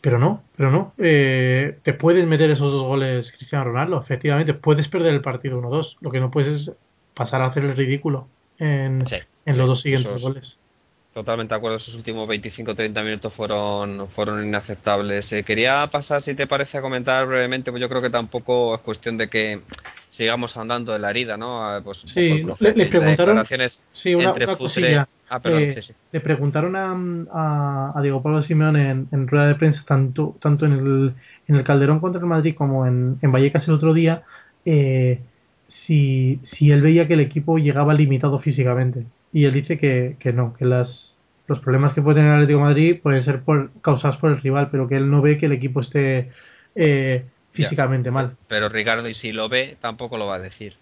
[0.00, 0.94] pero no, pero no.
[0.98, 4.54] Eh, te puedes meter esos dos goles Cristiano Ronaldo, efectivamente.
[4.54, 5.96] Puedes perder el partido 1-2.
[6.00, 6.72] Lo que no puedes es
[7.14, 10.58] pasar a hacer el ridículo en, Sí, en sí, los dos siguientes goles.
[11.14, 15.32] Totalmente de acuerdo, esos últimos 25-30 minutos fueron, fueron inaceptables.
[15.32, 18.80] Eh, quería pasar, si te parece, a comentar brevemente, pues yo creo que tampoco es
[18.80, 19.60] cuestión de que
[20.10, 21.64] sigamos andando de la herida, ¿no?
[21.64, 23.46] Ah, Pues Sí, el cruce le- preguntaron-
[23.92, 25.08] Sí, una, entre una cosilla.
[25.28, 25.92] Ah, perdón, Eh, sí, sí.
[26.10, 26.96] Le preguntaron a,
[27.32, 31.14] a, a Diego Pablo Simeone en, en rueda de prensa, tanto, tanto en, el,
[31.46, 34.22] en el Calderón contra el Madrid como en, en Vallecas el otro día,
[34.64, 35.20] eh,
[35.68, 39.06] si, si él veía que el equipo llegaba limitado físicamente.
[39.34, 41.14] Y él dice que, que no, que las,
[41.48, 44.40] los problemas que puede tener el Atlético de Madrid pueden ser por, causados por el
[44.40, 46.30] rival, pero que él no ve que el equipo esté
[46.76, 47.68] eh, Ya.
[47.68, 48.36] físicamente mal.
[48.48, 50.74] Pero Ricardo, y si lo ve, tampoco lo va a decir.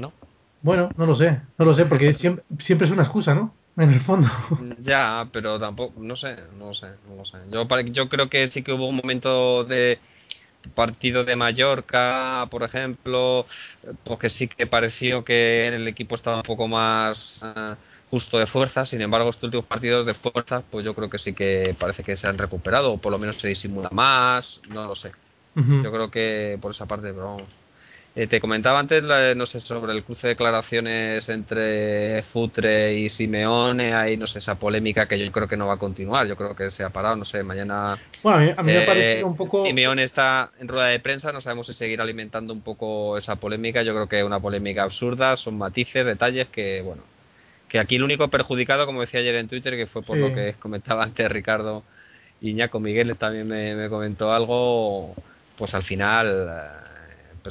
[0.00, 0.12] ¿No?
[0.62, 3.52] Bueno, no lo sé, no lo sé, porque siempre, siempre es una excusa, ¿no?
[3.76, 4.28] En el fondo.
[4.82, 7.38] Ya, pero tampoco, no sé, no sé, no lo sé.
[7.50, 9.98] Yo, yo creo que sí que hubo un momento de
[10.74, 13.46] partido de Mallorca, por ejemplo,
[14.04, 17.74] porque sí que pareció que el equipo estaba un poco más eh,
[18.10, 18.86] justo de fuerza.
[18.86, 22.16] Sin embargo, estos últimos partidos de fuerza, pues yo creo que sí que parece que
[22.16, 25.12] se han recuperado, o por lo menos se disimula más, no lo sé.
[25.82, 27.65] Yo creo que por esa parte, pero vamos.
[28.18, 33.10] Eh, te comentaba antes, la- no sé, sobre el cruce de declaraciones entre Futre y
[33.10, 36.34] Simeone, hay, no sé, esa polémica que yo creo que no va a continuar, yo
[36.34, 38.86] creo que se ha parado, no sé, mañana Bueno, a mí, a mí me eh,
[38.86, 39.66] parecido un poco...
[39.66, 43.82] Simeone está en rueda de prensa, no sabemos si seguir alimentando un poco esa polémica,
[43.82, 47.02] yo creo que es una polémica absurda, son matices, detalles que, bueno,
[47.68, 50.22] que aquí el único perjudicado, como decía ayer en Twitter, que fue por Sí.
[50.22, 51.82] lo que comentaba antes Ricardo
[52.40, 55.14] Iñaco Miguel también me, me comentó algo,
[55.58, 56.48] pues al final,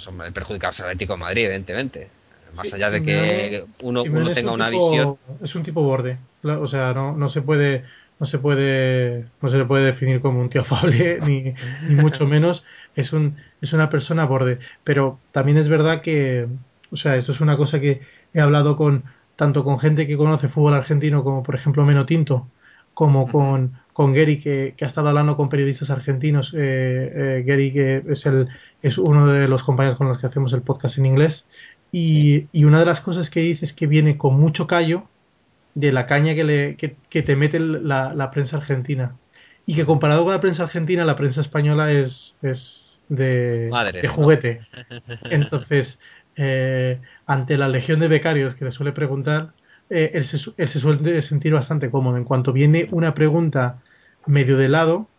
[0.08, 2.10] hombre, el perjudicado es el Atlético de Madrid, evidentemente.
[2.56, 5.18] Más Sí, allá de que uno, uno tenga un una tipo- visión.
[5.44, 6.18] Es un tipo borde.
[6.44, 7.84] O sea, no, no se puede
[8.18, 11.54] no se puede no se le puede definir como un tío afable ni,
[11.90, 12.64] ni mucho menos
[12.96, 16.48] es un es una persona borde pero también es verdad que
[16.92, 18.00] o sea esto es una cosa que
[18.34, 19.04] he hablado con
[19.36, 22.48] tanto con gente que conoce fútbol argentino como por ejemplo Meno Tinto
[22.96, 26.58] como con con Gary que, que ha estado hablando con periodistas argentinos eh,
[27.16, 28.48] eh, Gary que es el
[28.82, 31.46] es uno de los compañeros con los que hacemos el podcast en inglés
[31.92, 35.04] y, y una de las cosas que dice es que viene con mucho callo
[35.76, 39.16] de la caña que, le, que, que te mete la, la prensa argentina.
[39.66, 44.08] Y que comparado con la prensa argentina, la prensa española es, es de, Madre, de
[44.08, 44.14] ¿no?
[44.14, 44.62] juguete.
[45.30, 45.98] Entonces,
[46.36, 49.50] eh, ante la legión de becarios que le suele preguntar,
[49.90, 52.18] eh, él, se, su- él se suele sentir bastante cómodo.
[52.18, 53.82] En cuanto viene una pregunta
[54.26, 55.12] medio de lado,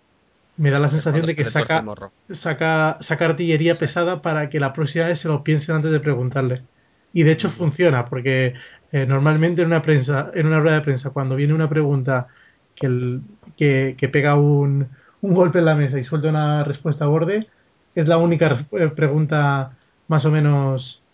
[0.56, 1.92] me da la sensación de que saca,
[2.30, 6.66] saca, saca artillería pesada para que la próxima vez se lo piensen antes de preguntarle.
[7.12, 8.54] Y de hecho funciona, porque
[8.92, 12.28] eh, normalmente en una prensa, en una rueda de prensa, cuando viene una pregunta
[12.74, 13.22] que, el,
[13.56, 14.88] que, que pega un,
[15.20, 17.46] un golpe en la mesa y suelta una respuesta a borde,
[17.94, 21.05] es la única eh, pregunta más o menos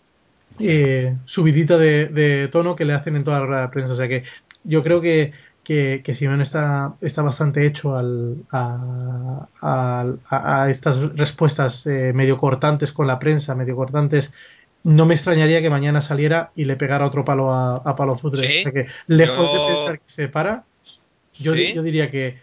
[0.59, 3.93] eh, subidita de, de, tono que le hacen en toda la rueda de prensa.
[3.93, 4.23] O sea que
[4.63, 11.85] yo creo que, que, que Simón está, está bastante hecho al, a, a, estas respuestas
[11.85, 14.29] eh, medio cortantes con la prensa, medio cortantes.
[14.83, 18.59] No me extrañaría que mañana saliera y le pegara otro palo a, a Palo Futre.
[18.59, 20.65] O sea que, lejos de pensar que se para,
[21.39, 22.37] yo, yo diría que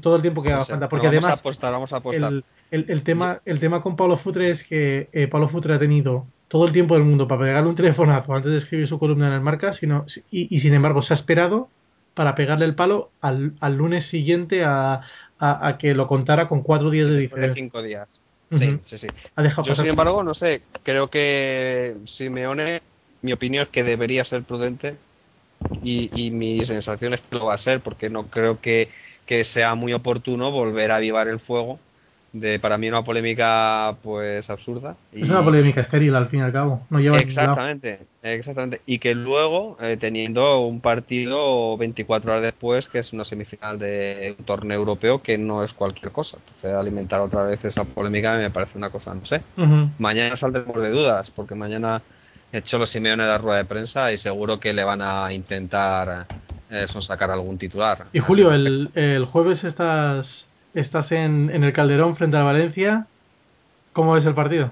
[0.00, 0.88] todo el tiempo que haga falta.
[0.88, 1.38] Porque vamos además.
[1.38, 2.32] A apostar, vamos a apostar.
[2.32, 5.78] El, el, el, tema, el tema con Pablo Futre es que eh, Pablo Futre ha
[5.78, 9.28] tenido todo el tiempo del mundo para pegarle un telefonazo antes de escribir su columna
[9.28, 11.68] en el marca, sino, y, y sin embargo se ha esperado
[12.14, 15.02] para pegarle el palo al, al lunes siguiente a,
[15.38, 17.54] a, a, que lo contara con cuatro días de diferencia.
[17.54, 18.08] De cinco días.
[18.50, 19.06] Sí, sí, sí.
[19.64, 22.80] Yo, sin embargo, no sé, creo que Simeone,
[23.22, 24.96] mi opinión es que debería ser prudente
[25.82, 28.88] y, y mi sensación es que lo va a ser, porque no creo que,
[29.26, 31.80] que sea muy oportuno volver a avivar el fuego
[32.40, 35.22] de para mí una polémica pues absurda y...
[35.22, 36.82] es una polémica estéril al fin y al cabo.
[36.90, 38.80] No lleva exactamente exactamente.
[38.86, 44.34] Y que luego eh, teniendo un partido 24 horas después que es una semifinal de
[44.38, 46.38] un torneo europeo que no es cualquier cosa.
[46.38, 49.42] Entonces alimentar otra vez esa polémica me parece una cosa no sé.
[49.56, 49.90] Uh -huh.
[49.98, 52.02] mañana saldremos de dudas porque mañana
[52.52, 55.32] he hecho los Simeone de la rueda de prensa y seguro que le van a
[55.32, 56.26] intentar
[56.70, 58.06] eh, sacar algún titular.
[58.12, 60.46] Y Julio el, el jueves estás
[60.80, 63.06] estás en, en el Calderón frente al Valencia.
[63.92, 64.70] ¿Cómo ves el partido?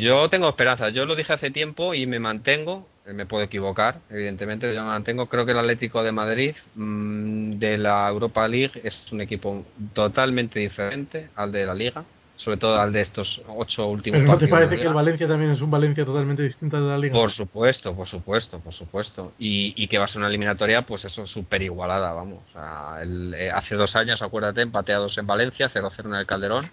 [0.00, 0.90] Yo tengo esperanza.
[0.90, 2.86] Yo lo dije hace tiempo y me mantengo.
[3.06, 4.72] Eh, me puedo equivocar, evidentemente.
[4.74, 5.26] Yo me mantengo.
[5.26, 10.60] Creo que el Atlético de Madrid mmm, de la Europa League es un equipo totalmente
[10.60, 12.04] diferente al de la Liga
[12.36, 15.52] sobre todo al de estos ocho últimos ¿Pero no te parece que el Valencia también
[15.52, 17.14] es un Valencia totalmente distinto de la Liga?
[17.14, 19.32] Por supuesto, por supuesto, por supuesto.
[19.38, 22.40] Y, y que va a ser una eliminatoria, pues eso, súper igualada, vamos.
[22.48, 26.66] O sea, el, eh, hace dos años, acuérdate, empateados en Valencia, 0-0 en el Calderón.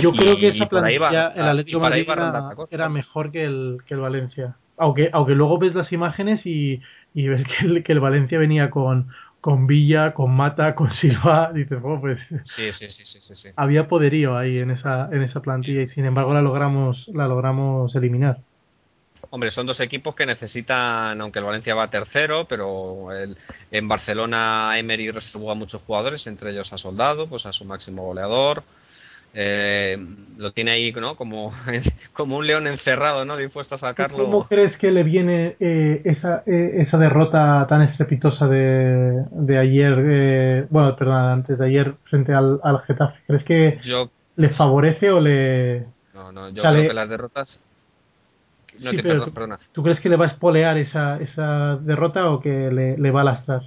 [0.00, 4.00] Yo creo que esa plantilla, el Atlético Madrid era, era, mejor que el, que el
[4.00, 4.56] Valencia.
[4.76, 6.80] Aunque, aunque luego ves las imágenes y,
[7.14, 9.08] y ves que el, que el Valencia venía con
[9.40, 12.20] con Villa, con Mata, con Silva, dices, oh, pues
[12.56, 16.04] sí, sí, sí, sí, sí, había poderío ahí en esa en esa plantilla y sin
[16.04, 18.38] embargo la logramos la logramos eliminar.
[19.32, 23.36] Hombre, son dos equipos que necesitan, aunque el Valencia va tercero, pero el,
[23.70, 28.02] en Barcelona Emery reservó a muchos jugadores, entre ellos a Soldado, pues a su máximo
[28.02, 28.64] goleador,
[29.32, 29.96] eh,
[30.38, 31.14] lo tiene ahí ¿no?
[31.14, 31.54] como,
[32.12, 33.36] como un león encerrado, ¿no?
[33.36, 34.24] dispuesto a sacarlo.
[34.24, 40.66] ¿Cómo crees que le viene eh, esa, eh, esa derrota tan estrepitosa de, de ayer,
[40.70, 43.20] bueno, perdón, antes de ayer frente al, al Getafe?
[43.26, 45.86] ¿Crees que yo, le favorece o le...
[46.14, 46.88] No, no, yo o sea, creo le...
[46.88, 47.58] que las derrotas...
[48.80, 49.58] No, sí, perdona.
[49.72, 53.20] ¿Tú crees que le va a espolear esa, esa derrota o que le, le va
[53.20, 53.62] a lastrar?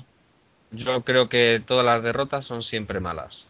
[0.72, 3.46] Yo creo que todas las derrotas son siempre malas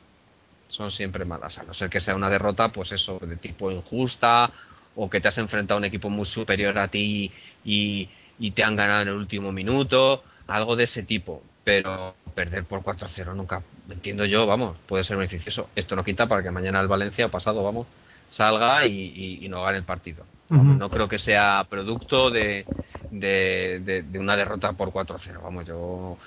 [0.74, 4.50] son siempre malas, a no ser que sea una derrota, pues eso, de tipo injusta,
[4.96, 7.32] o que te has enfrentado a un equipo muy superior a ti
[7.64, 8.10] y,
[8.40, 11.44] y te han ganado en el último minuto, algo de ese tipo.
[11.64, 15.70] Pero perder por 4-0 nunca, entiendo yo, vamos, puede ser beneficioso.
[15.76, 17.88] Esto no quita para que mañana el Valencia, pasado, vamos,
[18.28, 20.26] salga y, y, y no gane el partido.
[20.50, 20.78] Uh -huh.
[20.78, 22.66] No creo que sea producto de,
[23.12, 25.42] de, de, de una derrota por 4-0.
[25.42, 26.18] Vamos, yo,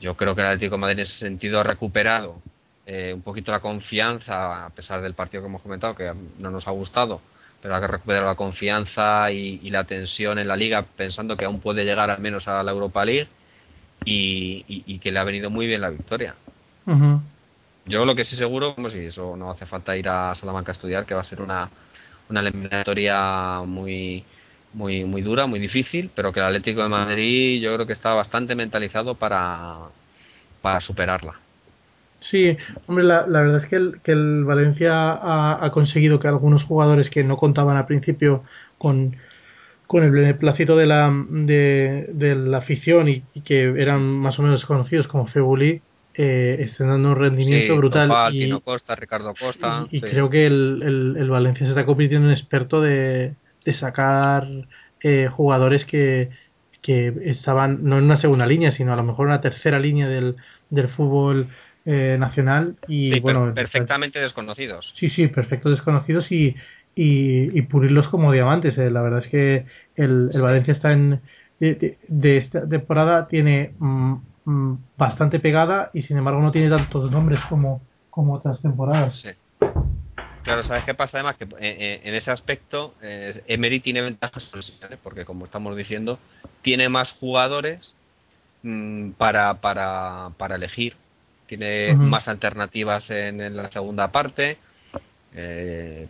[0.00, 2.40] yo creo que el Atlético de Madrid en ese sentido ha recuperado
[2.86, 6.66] eh, un poquito la confianza, a pesar del partido que hemos comentado, que no nos
[6.68, 7.20] ha gustado,
[7.62, 11.46] pero ha que recuperar la confianza y, y, la tensión en la liga, pensando que
[11.46, 13.28] aún puede llegar al menos a la Europa League
[14.04, 16.34] y, y, y que le ha venido muy bien la victoria.
[16.86, 17.20] Uh -huh.
[17.86, 20.74] Yo lo que sí seguro, como si eso no hace falta ir a Salamanca a
[20.74, 21.70] estudiar, que va a ser una,
[22.28, 24.24] una eliminatoria muy,
[24.72, 28.12] muy, muy dura, muy difícil, pero que el Atlético de Madrid yo creo que está
[28.14, 29.88] bastante mentalizado para,
[30.62, 31.34] para superarla.
[32.30, 32.56] Sí,
[32.86, 36.64] hombre, la, la, verdad es que el, que el Valencia ha, ha, conseguido que algunos
[36.64, 38.44] jugadores que no contaban al principio
[38.78, 39.16] con,
[39.86, 44.42] con el beneplácito de la, de, de la afición y, y, que eran más o
[44.42, 45.82] menos conocidos como Febuli,
[46.14, 48.08] eh, estén dando un rendimiento sí, brutal.
[48.08, 49.86] Topal, y, Costa, Ricardo Costa.
[49.90, 50.06] Y, y sí.
[50.06, 53.34] creo que el, el, el, Valencia se está convirtiendo en experto de,
[53.64, 54.46] de sacar
[55.02, 56.30] eh, jugadores que,
[56.80, 60.08] que estaban no en una segunda línea, sino a lo mejor en una tercera línea
[60.08, 60.36] del,
[60.70, 61.48] del fútbol
[61.86, 66.56] eh, nacional y sí, bueno per perfectamente desconocidos sí sí perfectos desconocidos y,
[66.94, 68.90] y, y pulirlos como diamantes eh.
[68.90, 69.66] la verdad es que
[69.96, 71.20] el, el Valencia está en
[71.60, 76.68] de, de, de, esta temporada tiene mm, mm, bastante pegada y sin embargo no tiene
[76.68, 77.82] tantos nombres como
[78.14, 79.16] como otras temporadas.
[79.20, 79.30] Sí.
[80.44, 81.18] Claro, ¿sabes qué pasa?
[81.18, 84.48] Además que eh, eh, en ese aspecto Emery tiene ventajas
[85.02, 86.20] porque como estamos diciendo,
[86.62, 87.94] tiene más jugadores
[88.62, 90.94] mm, para, para, para elegir,
[91.56, 94.58] tiene más alternativas en, la segunda parte
[95.34, 96.08] eh,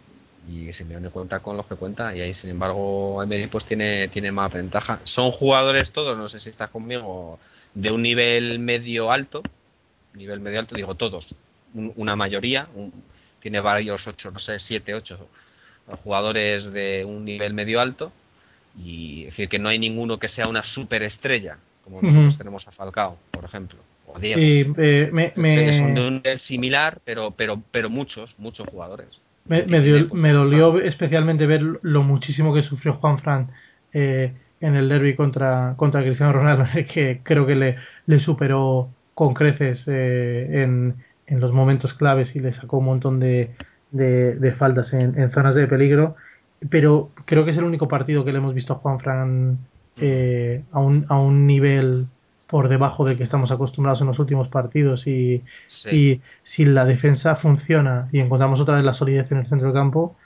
[0.48, 4.32] y Simeone cuenta con los que cuenta y ahí sin embargo Emery pues tiene, tiene
[4.32, 5.00] más ventaja.
[5.04, 7.38] Son jugadores todos, no sé si estás conmigo,
[7.74, 9.42] de un nivel medio alto,
[10.14, 11.34] nivel medio alto digo todos,
[11.74, 12.68] una mayoría,
[13.40, 15.28] tiene varios ocho, no sé, siete, ocho
[16.02, 18.10] jugadores de un nivel medio alto
[18.78, 22.72] y es decir que no hay ninguno que sea una superestrella como nosotros tenemos a
[22.72, 23.78] Falcao, por ejemplo.
[24.06, 24.40] O Diego.
[24.40, 29.20] Sí, eh, me, Son de un similar, pero, pero, pero muchos, muchos jugadores.
[29.46, 33.48] Me, me, dolió especialmente ver lo muchísimo que sufrió Juan Fran
[33.92, 39.34] eh, en el derby contra, contra Cristiano Ronaldo, que creo que le, le superó con
[39.34, 40.94] creces eh, en,
[41.26, 43.50] en los momentos claves y le sacó un montón de,
[43.90, 46.16] de, faltas en, zonas de peligro.
[46.70, 49.58] Pero creo que es el único partido que le hemos visto a Juan Fran
[49.98, 52.06] eh, a, un, a un nivel
[52.46, 55.42] por debajo del que estamos acostumbrados en los últimos partidos y,
[55.90, 59.74] y si la defensa funciona y encontramos otra vez la solidez en el centro del
[59.74, 60.16] campo,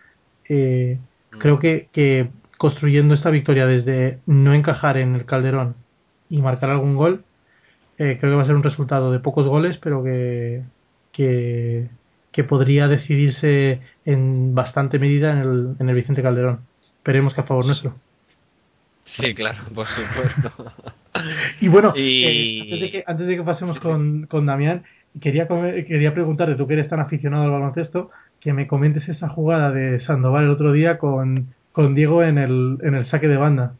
[0.48, 0.98] eh,
[1.32, 1.38] mm.
[1.38, 2.28] creo que, que
[2.58, 5.76] construyendo esta victoria desde no encajar en el Calderón
[6.28, 7.24] y marcar algún gol,
[7.98, 10.62] eh, creo que va a ser un resultado de pocos goles, pero que,
[11.12, 11.88] que,
[12.48, 16.60] podría decidirse en bastante medida en el, en el Vicente Calderón.
[16.98, 17.96] Esperemos que a favor nuestro.
[19.08, 20.72] Sí, claro, por supuesto.
[21.60, 24.84] y bueno, eh, antes, de que, antes de que pasemos con, con Damián,
[25.20, 29.72] quería, quería preguntarte, tú que eres tan aficionado al baloncesto, que me comentes esa jugada
[29.72, 33.74] de Sandoval el otro día con, con Diego en el, en el saque de banda.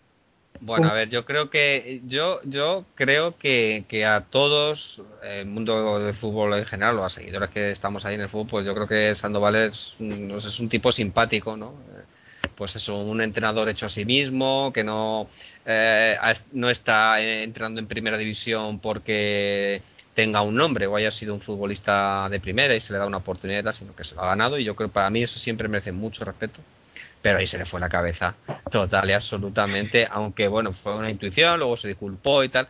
[0.60, 6.00] Bueno, a ver, yo creo que yo yo creo que, que a todos el mundo
[6.00, 8.88] del fútbol en general, los seguidores que estamos ahí en el fútbol, pues yo creo
[8.88, 11.74] que Sandoval es, es un tipo simpático, ¿no?
[12.59, 15.29] Pues es un entrenador hecho a sí mismo, que no
[15.64, 16.16] eh,
[16.53, 19.81] no está entrando en primera división porque
[20.14, 23.18] tenga un nombre o haya sido un futbolista de primera y se le da una
[23.18, 24.59] oportunidad, sino que se lo ha ganado.
[24.59, 26.61] Y yo creo que para mí eso siempre merece mucho respeto
[27.23, 28.35] pero ahí se le fue la cabeza
[28.71, 32.68] total y absolutamente, aunque bueno, fue una intuición, luego se disculpó y tal,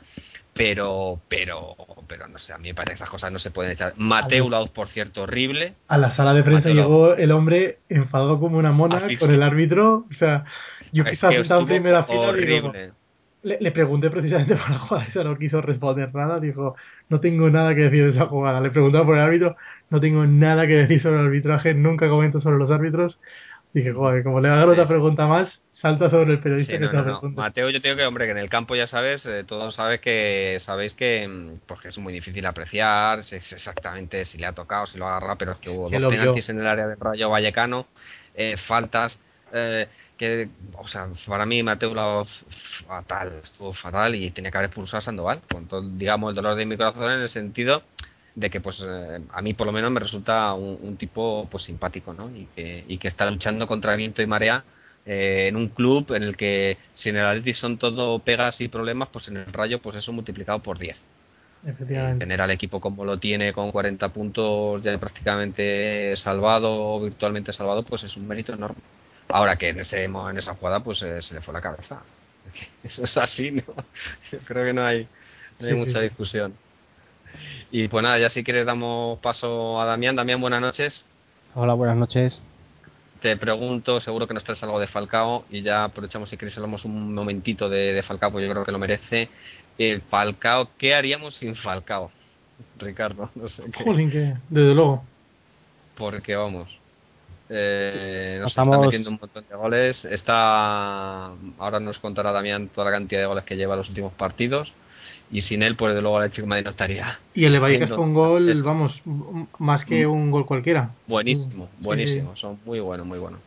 [0.59, 1.77] pero, pero,
[2.09, 3.93] pero no sé, a mí me parece que esas cosas no se pueden echar.
[3.97, 5.75] Mateo Lauz, por cierto, horrible.
[5.87, 10.05] A la sala de prensa llegó el hombre enfadado como una mona con el árbitro,
[10.11, 10.45] o sea,
[10.93, 12.73] yo que estaba en primera fila digo,
[13.45, 16.75] le, le, pregunté precisamente por la jugada, eso no quiso responder nada, dijo,
[17.09, 18.61] no tengo nada que decir de esa jugada.
[18.61, 19.57] Le preguntaba por el árbitro,
[19.91, 23.21] no tengo nada que decir sobre el arbitraje, nunca comento sobre los árbitros.
[23.73, 27.71] Dije, joder, como le hago otra pregunta más, salta sobre el periodista que se Mateo,
[27.71, 30.59] yo te digo que, hombre, que en el campo ya sabes, eh, todos sabes que,
[30.61, 34.99] sabéis que mm, pues es muy difícil apreciar es exactamente si le ha tocado, si
[34.99, 37.87] lo ha agarrado, pero es que hubo dos penaltis en el área del Rayo Vallecano,
[38.35, 39.17] eh, faltas,
[39.53, 39.87] eh,
[40.17, 42.27] que, o sea, para mí Mateo lo
[42.87, 46.57] fatal, estuvo fatal y tenía que haber expulsado a Sandoval, con todo, digamos, el dolor
[46.57, 47.83] de mi corazón en el sentido
[48.35, 52.13] de que pues eh, a mí por lo menos me resulta un, tipo pues simpático
[52.13, 52.31] ¿no?
[52.31, 54.63] y, que, y que está luchando contra viento y marea
[55.09, 58.69] eh, en un club en el que si en el Atleti son todo pegas y
[58.69, 60.97] problemas pues en el Rayo pues eso multiplicado por 10
[61.67, 62.25] Efectivamente.
[62.25, 67.83] tener al equipo como lo tiene con 40 puntos ya prácticamente salvado o virtualmente salvado
[67.83, 68.81] pues es un mérito enorme
[69.29, 72.03] ahora que en ese en esa jugada pues eh, se le fue la cabeza
[72.85, 73.63] eso es así no
[74.31, 75.09] yo creo que no hay,
[75.61, 76.55] hay mucha discusión
[77.71, 80.17] y pues nada, ya si quieres damos paso a Damián.
[80.17, 81.05] Damián, buenas noches.
[81.55, 82.41] Hola, buenas noches.
[83.21, 86.85] Te pregunto, seguro que nos traes algo de Falcao y ya aprovechamos si queréis hablamos
[86.85, 89.29] un momentito de, Falcao, pues yo creo que lo merece.
[89.77, 92.11] El Falcao, ¿qué haríamos sin Falcao?
[92.79, 93.65] Ricardo, no sé.
[93.77, 93.85] Qué.
[93.85, 94.11] Jolín,
[94.49, 95.05] desde luego.
[95.97, 96.69] Porque vamos,
[97.49, 100.05] eh, nos está metiendo un montón de goles.
[100.05, 104.73] Está ahora nos contará Damián toda la cantidad de goles que lleva los últimos partidos
[105.31, 107.19] y sin él, pues de luego el Chico Madrid no estaría.
[107.35, 109.01] Y el Vallecas con gol, vamos,
[109.59, 110.11] más que mm.
[110.11, 110.91] un gol cualquiera.
[111.07, 113.41] Buenísimo, buenísimo, son muy buenos, muy buenos.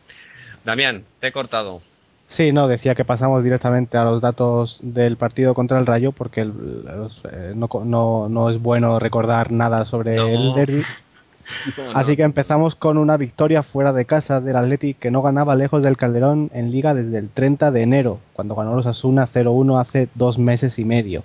[0.64, 1.80] Damián, te he cortado.
[2.28, 6.40] Sí, no, decía que pasamos directamente a los datos del partido contra el Rayo porque
[6.40, 10.82] eh, no, no, no, es bueno recordar nada sobre el derby.
[11.94, 15.82] Así que empezamos con una victoria fuera de casa del Athletic que no ganaba lejos
[15.82, 20.08] del Calderón en liga desde el 30 de enero, cuando ganó los Asuna 0-1 hace
[20.14, 21.24] dos meses y medio.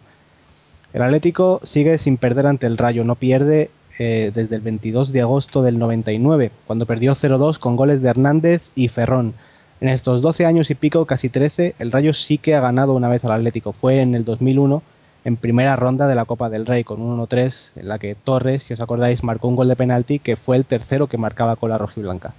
[0.97, 3.69] El Atlético sigue sin perder ante el Rayo, no pierde
[3.99, 8.63] eh, desde el 22 de agosto del 99, cuando perdió 0-2 con goles de Hernández
[8.73, 9.35] y Ferrón.
[9.79, 13.09] En estos 12 años y pico, casi 13, el Rayo sí que ha ganado una
[13.09, 13.73] vez al Atlético.
[13.73, 14.81] Fue en el 2001,
[15.23, 18.63] en primera ronda de la Copa del Rey con un 1-3 en la que Torres,
[18.63, 21.69] si os acordáis, marcó un gol de penalti que fue el tercero que marcaba con
[21.69, 22.33] la rojiblanca.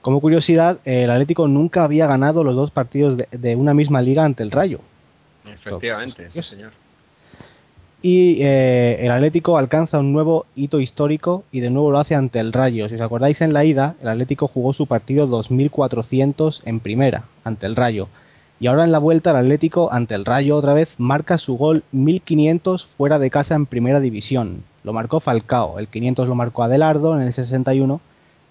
[0.00, 4.42] Como curiosidad, el Atlético nunca había ganado los dos partidos de, una misma liga ante
[4.42, 4.80] el Rayo.
[5.46, 6.72] Efectivamente, sí señor.
[8.00, 12.38] Y eh, el Atlético alcanza un nuevo hito histórico y de nuevo lo hace ante
[12.38, 12.88] el Rayo.
[12.88, 17.66] Si os acordáis en la ida, el Atlético jugó su partido 2400 en primera, ante
[17.66, 18.08] el Rayo.
[18.60, 21.82] Y ahora en la vuelta el Atlético, ante el Rayo otra vez, marca su gol
[21.90, 24.62] 1500 fuera de casa en primera división.
[24.84, 28.00] Lo marcó Falcao, el 500 lo marcó Adelardo en el 61,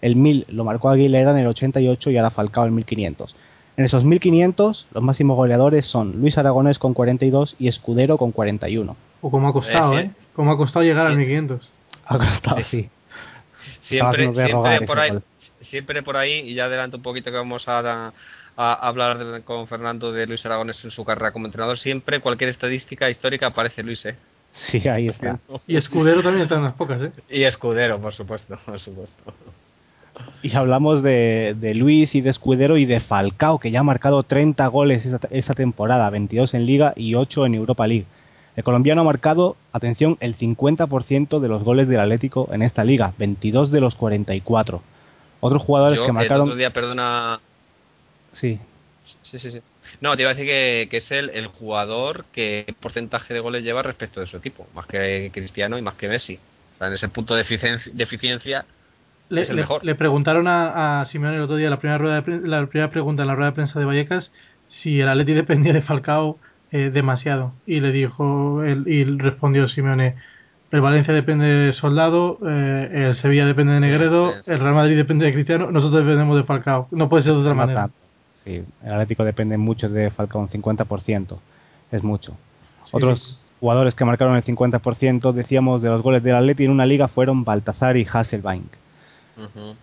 [0.01, 3.35] el 1000 lo marcó Aguilera en el 88 y ahora Falcao el 1500.
[3.77, 8.97] En esos 1500 los máximos goleadores son Luis Aragonés con 42 y Escudero con 41.
[9.21, 10.09] O como ha costado, ¿eh?
[10.33, 11.69] Como ha costado llegar a 1500.
[12.05, 12.89] Ha costado, sí.
[13.81, 15.11] Siempre, siempre por ahí,
[15.61, 18.13] siempre por ahí, y ya adelanto un poquito que vamos a,
[18.55, 21.77] hablar con Fernando de Luis Aragones en su carrera como entrenador.
[21.77, 24.15] Siempre, cualquier estadística histórica aparece Luis, ¿eh?
[24.53, 25.39] Sí, ahí está.
[25.67, 27.11] Y Escudero también está en las pocas, ¿eh?
[27.29, 29.33] Y Escudero, por supuesto, por supuesto.
[30.41, 34.23] Y hablamos de, de, Luis y de Escudero y de Falcao, que ya ha marcado
[34.23, 38.05] 30 goles esta, esta temporada, 22 en Liga y 8 en Europa League.
[38.57, 43.13] El colombiano ha marcado, atención, el 50% de los goles del Atlético en esta liga,
[43.19, 44.81] 22 de los 44.
[45.41, 46.47] Otros jugadores que marcaron.
[46.47, 47.39] El otro día, perdona.
[48.33, 48.59] Sí.
[49.21, 49.61] Sí, sí, sí.
[50.01, 50.47] No, te iba a decir
[50.89, 54.87] que, es el, el, jugador que porcentaje de goles lleva respecto de su equipo, más
[54.87, 56.39] que Cristiano y más que Messi.
[56.75, 58.65] O sea, en ese punto de eficiencia,
[59.29, 59.83] le, es el mejor.
[59.83, 63.27] Le, preguntaron a, a Simeone el otro día, la primera, rueda la primera pregunta en
[63.27, 64.31] la rueda de prensa de Vallecas,
[64.67, 66.37] si el Atleti dependía de Falcao
[66.71, 67.53] eh, demasiado.
[67.65, 70.15] Y le dijo, él, y respondió Simeone,
[70.71, 75.25] el Valencia depende de Soldado, eh, el Sevilla depende de Negredo, el Real Madrid depende
[75.25, 76.87] de Cristiano, nosotros dependemos de Falcao.
[76.91, 77.89] No puede ser de otra manera.
[78.43, 81.37] Sí, el Atlético depende mucho de Falcao, un 50%.
[81.91, 82.35] Es mucho.
[82.91, 87.07] Otros jugadores que marcaron el 50%, decíamos, de los goles del Atleti en una liga
[87.07, 88.67] fueron Baltazar y Hasselbank.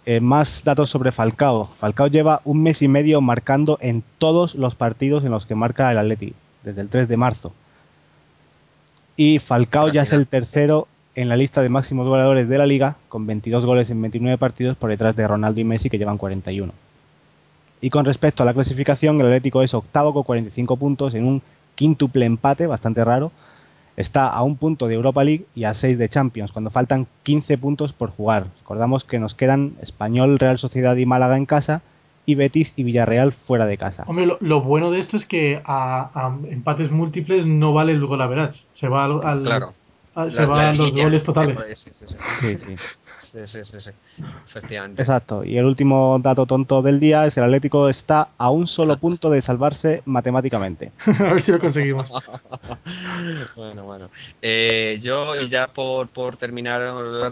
[0.05, 1.71] Eh, más datos sobre Falcao.
[1.79, 5.91] Falcao lleva un mes y medio marcando en todos los partidos en los que marca
[5.91, 7.53] el Atleti desde el 3 de marzo.
[9.17, 12.97] Y Falcao ya es el tercero en la lista de máximos goleadores de la liga,
[13.09, 16.73] con 22 goles en 29 partidos, por detrás de Ronaldo y Messi, que llevan 41.
[17.81, 21.43] Y con respecto a la clasificación, el Atlético es octavo con 45 puntos en un
[21.75, 23.31] quíntuple empate, bastante raro.
[23.97, 27.59] Está a un punto de Europa League y a 6 de Champions, cuando faltan 15
[27.59, 28.47] puntos por jugar.
[28.61, 31.83] Recordamos que nos quedan Español, Real Sociedad y Málaga en casa
[32.27, 34.05] y Betis y Villarreal fuera de casa.
[34.07, 38.27] Hombre, lo, bueno de esto es que a, empates múltiples no vale el gol a
[38.27, 39.75] verás, se va al, claro.
[40.29, 41.59] se va a los goles totales.
[41.77, 42.57] Sí, sí, sí.
[42.57, 42.77] Sí,
[43.47, 43.91] sí, sí,
[44.47, 45.03] efectivamente.
[45.03, 45.45] Exacto.
[45.45, 49.31] Y el último dato tonto del día es el Atlético está a un solo punto
[49.31, 50.93] de salvarse matemáticamente.
[51.07, 52.11] a ver si lo conseguimos.
[53.57, 54.11] bueno, bueno.
[54.41, 56.81] Eh, yo ya por, por terminar,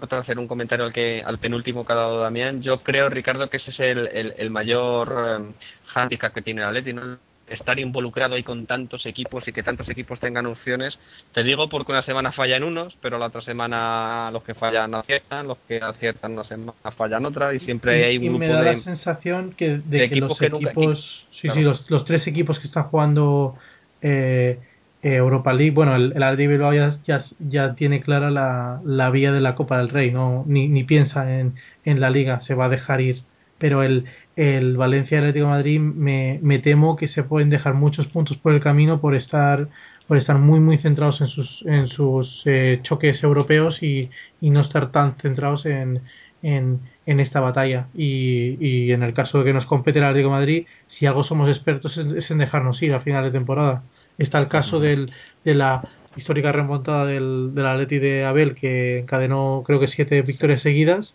[0.00, 3.48] para hacer un comentario al que al penúltimo que ha dado Damián, yo creo, Ricardo,
[3.48, 5.52] que ese es el, el, mayor eh,
[5.94, 7.00] handicap que tiene el Atlético.
[7.00, 7.31] ¿no?
[7.52, 10.98] Estar involucrado ahí con tantos equipos y que tantos equipos tengan opciones.
[11.32, 15.48] Te digo porque una semana fallan unos, pero la otra semana los que fallan aciertan,
[15.48, 18.62] los que aciertan una semana fallan otra y siempre hay un grupo y me da
[18.62, 22.84] la sensación que de, que los equipos, sí, sí, los, los, tres equipos que están
[22.84, 23.56] jugando
[24.00, 24.58] eh,
[25.02, 29.40] eh Europa League, bueno, el, el Bilbao ya, ya, tiene clara la, la, vía de
[29.40, 32.68] la Copa del Rey, no ni, ni piensa en, en la Liga, se va a
[32.68, 33.22] dejar ir.
[33.58, 38.06] Pero el, el Valencia Atlético de Madrid me, me, temo que se pueden dejar muchos
[38.06, 39.68] puntos por el camino por estar
[40.08, 44.10] por estar muy muy centrados en sus en sus eh, choques europeos y,
[44.40, 46.02] y, no estar tan centrados en,
[46.42, 47.88] en, en esta batalla.
[47.94, 51.24] Y, y, en el caso de que nos compete el Atlético de Madrid si algo
[51.24, 53.82] somos expertos es, en dejarnos ir a final de temporada.
[54.18, 55.12] Está el caso del,
[55.44, 60.62] de la histórica remontada del, del Atleti de Abel que encadenó creo que siete victorias
[60.62, 61.14] seguidas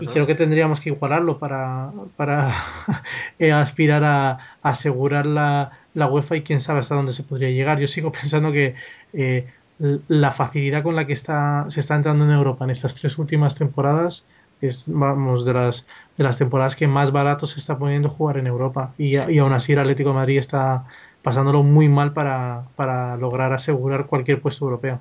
[0.00, 2.64] y creo que tendríamos que igualarlo para, para
[3.38, 7.78] eh, aspirar a, asegurar la, la, UEFA y quién sabe hasta dónde se podría llegar.
[7.78, 8.74] Yo sigo pensando que
[9.12, 9.46] eh,
[9.78, 13.54] la facilidad con la que está, se está entrando en Europa en estas tres últimas
[13.54, 14.24] temporadas
[14.60, 15.84] es vamos de las
[16.16, 19.52] de las temporadas que más barato se está poniendo jugar en Europa y, y aún
[19.52, 20.84] así el Atlético de Madrid está
[21.22, 25.00] pasándolo muy mal para, para lograr asegurar cualquier puesto europeo.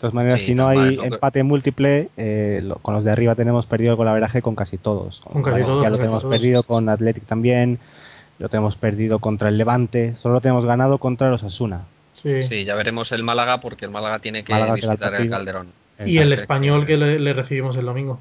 [0.00, 3.90] De todas maneras, si no hay empate múltiple, eh, con los de arriba tenemos perdido
[3.90, 5.20] el golaveraje con casi todos.
[5.20, 5.82] Con casi todos.
[5.82, 7.78] Ya lo tenemos perdido con Athletic también,
[8.38, 11.82] lo tenemos perdido contra el Levante, solo lo tenemos ganado contra los Asuna.
[12.14, 12.44] Sí.
[12.44, 15.68] sí, ya veremos el Málaga porque el Málaga tiene que visitar el, Calderón.
[16.06, 18.20] Y el español que le, recibimos el domingo.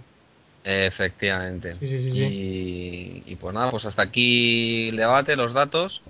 [0.65, 1.77] Efectivamente.
[1.79, 6.01] y, y, pues nada, pues hasta aquí el debate, los datos.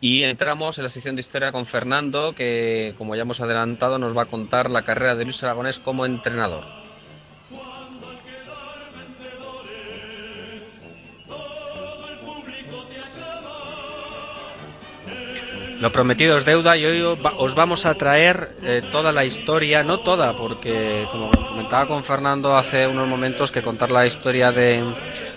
[0.00, 4.16] Y entramos en la sección de historia con Fernando, que como ya hemos adelantado nos
[4.16, 6.85] va a contar la carrera de Luis Aragonés como entrenador.
[15.80, 20.00] Lo prometido es deuda y hoy os vamos a traer eh, toda la historia, no
[20.00, 24.82] toda, porque como comentaba con Fernando hace unos momentos que contar la historia de,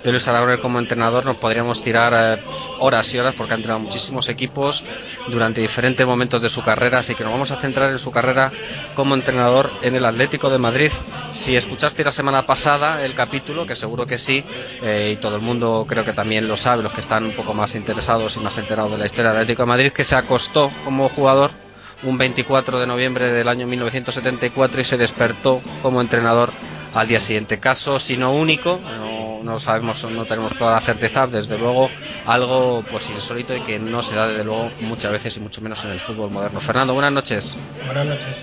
[0.05, 2.41] Luis Aragonés como entrenador nos podríamos tirar eh,
[2.79, 4.81] horas y horas porque ha entrenado muchísimos equipos
[5.27, 8.49] durante diferentes momentos de su carrera, así que nos vamos a centrar en su carrera
[8.95, 10.91] como entrenador en el Atlético de Madrid.
[11.31, 14.43] Si escuchaste la semana pasada el capítulo, que seguro que sí,
[14.81, 17.53] eh, y todo el mundo creo que también lo sabe, los que están un poco
[17.53, 20.71] más interesados y más enterados de la historia del Atlético de Madrid, que se acostó
[20.86, 21.49] como jugador
[22.03, 26.51] un 24 de noviembre del año 1974 y se despertó como entrenador
[26.93, 27.59] al día siguiente.
[27.59, 28.80] Caso, si no único,
[29.43, 31.89] no, sabemos, no tenemos toda la certeza, desde luego
[32.27, 35.84] algo pues insólito y que no se da desde luego muchas veces y mucho menos
[35.84, 36.61] en el fútbol moderno.
[36.61, 37.57] Fernando, buenas noches.
[37.88, 38.36] Buenas noches.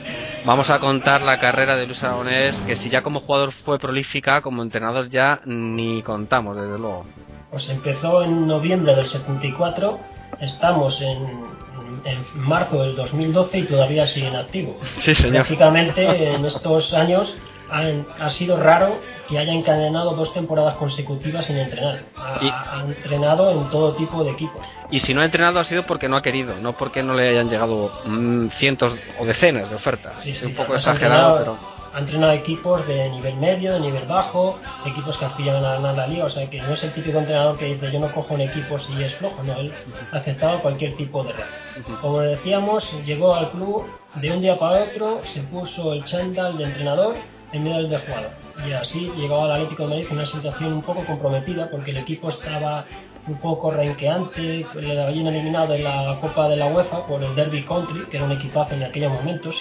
[0.44, 4.40] Vamos a contar la carrera de Luis Aragonés, que si ya como jugador fue prolífica,
[4.40, 7.06] como entrenador ya ni contamos, desde luego.
[7.52, 10.00] Pues empezó en noviembre del 74,
[10.40, 11.65] estamos en,
[12.04, 14.78] en marzo del 2012 y todavía sigue en activo.
[14.98, 15.42] Sí, señor.
[15.42, 17.34] Básicamente en estos años
[17.70, 22.00] ha, sido raro que haya encadenado dos temporadas consecutivas sin entrenar.
[22.16, 24.64] Ha, entrenado en todo tipo de equipos.
[24.90, 27.28] Y si no ha entrenado ha sido porque no ha querido, no porque no le
[27.28, 30.22] hayan llegado mm, cientos o decenas de ofertas.
[30.22, 35.16] Sí, un poco exagerado, pero ha entrenado equipos de nivel medio, de nivel bajo, equipos
[35.16, 37.64] que aspiran a ganar la liga, o sea que no es el típico entrenador que
[37.64, 39.72] dice yo no cojo un equipo si es flojo, no, él
[40.12, 41.98] ha aceptado cualquier tipo de reto.
[42.02, 43.86] Como decíamos, llegó al club
[44.16, 47.16] de un día para otro, se puso el chándal de entrenador
[47.52, 48.30] en medio del de jugador.
[48.68, 51.98] Y así llegaba al Atlético de Madrid en una situación un poco comprometida porque el
[51.98, 52.84] equipo estaba
[53.28, 57.64] un poco renqueante, le habían eliminado en la Copa de la UEFA por el Derby
[57.64, 59.54] Country, que era un equipazo en aquellos momentos.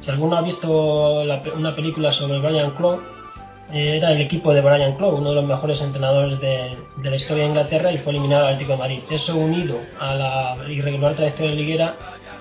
[0.00, 1.22] Si, alguno ha visto
[1.56, 3.00] una película sobre Brian Clough,
[3.72, 7.44] eh, era el equipo de Brian Clough, uno de los mejores entrenadores de, la historia
[7.44, 9.00] de Inglaterra y fue eliminado al Atlético de Madrid.
[9.10, 11.94] Eso unido a la irregular trayectoria liguera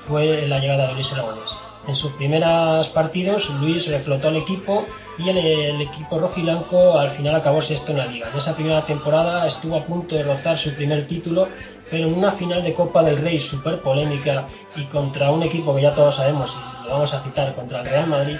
[0.08, 1.50] fue la llegada de Luis Aragonés.
[1.88, 4.86] En sus primeros partidos, Luis reflotó al equipo
[5.18, 8.30] y el, equipo rojo y blanco al final acabó sexto en la liga.
[8.32, 11.48] En esa primera temporada estuvo a punto de rozar su primer título,
[11.90, 15.84] pero en una final de Copa del Rey súper polémica y contra un equipo que
[15.84, 18.38] ya todos sabemos, y lo vamos a citar, contra el Real Madrid,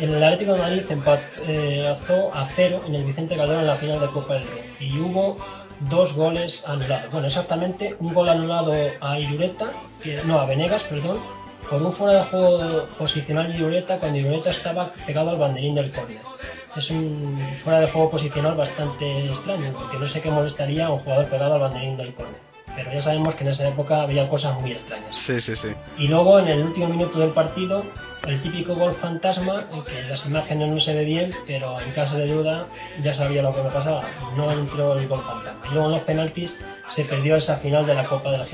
[0.00, 1.96] el Atlético de Madrid empató eh,
[2.32, 4.74] a cero en el Vicente Calderón en la final de Copa del Rey.
[4.80, 5.36] Y hubo
[5.90, 7.12] dos goles anulados.
[7.12, 9.72] Bueno, exactamente un gol anulado a Irureta,
[10.24, 11.18] no, a Venegas, perdón,
[11.70, 15.92] por un fuera de juego posicional de Iureta cuando Iureta estaba pegado al banderín del
[15.92, 16.20] córner.
[16.76, 21.00] Es un fuera de juego posicional bastante extraño, porque no sé qué molestaría a un
[21.00, 22.40] jugador pegado al banderín del córner.
[22.74, 25.14] Pero ya sabemos que en esa época había cosas muy extrañas.
[25.24, 25.68] Sí, sí, sí.
[25.98, 27.84] Y luego en el último minuto del partido,
[28.26, 32.16] el típico gol fantasma, en que las imágenes no se ve bien, pero en caso
[32.16, 32.66] de duda
[33.02, 34.04] ya sabía lo que me pasaba.
[34.36, 35.60] No entró el gol fantasma.
[35.70, 36.56] Y luego en los penaltis
[36.96, 38.46] se perdió esa final de la Copa de la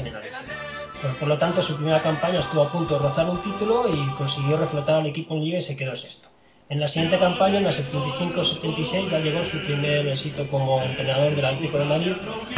[1.00, 1.18] Generalidad.
[1.18, 4.56] Por, lo tanto, su primera campaña estuvo a punto de rozar un título y consiguió
[4.56, 6.30] reflotar al equipo en Liga y se quedó sexto.
[6.70, 11.44] En la siguiente campaña, en la 75-76, ya llegó su primer éxito como entrenador del
[11.44, 12.12] Atlético de Madrid,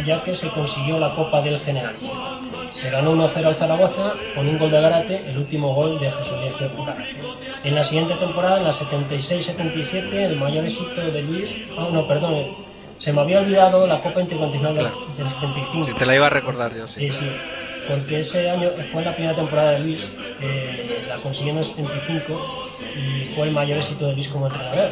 [0.05, 1.95] ya que se consiguió la Copa del General.
[2.79, 6.85] Se ganó 1-0 al Zaragoza con un gol de Garate, el último gol de Jesús
[6.85, 7.15] Garate.
[7.63, 12.55] En la siguiente temporada, en la 76-77, el mayor éxito de Luis, ah, no, perdón,
[12.99, 14.75] se me había olvidado la Copa Intercontinental
[15.17, 15.85] del, 75.
[15.87, 17.09] Sí, te la iba a recordar yo, sí.
[17.09, 17.27] sí, sí
[17.87, 19.99] porque ese año fue la primera temporada de Luis,
[21.07, 24.91] la consiguió en el 75 y fue el mayor éxito de Luis como entrenador.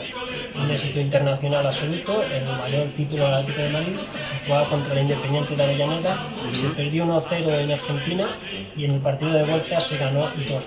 [0.53, 4.99] Un éxito internacional absoluto, el mayor título del Atlético de Madrid, se jugaba contra el
[4.99, 6.17] Independiente de Avellaneda,
[6.61, 8.29] se perdió 1-0 en Argentina
[8.75, 10.61] y en el partido de vuelta se ganó 2-0.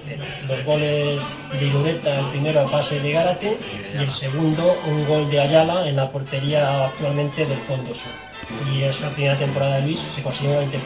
[0.49, 1.20] Los goles
[1.53, 3.59] de Irureta, el primero a pase de Gárate
[3.95, 8.34] y el segundo un gol de Ayala en la portería actualmente del Fondo Sur
[8.72, 10.78] y esa primera temporada de Luis se consiguió 20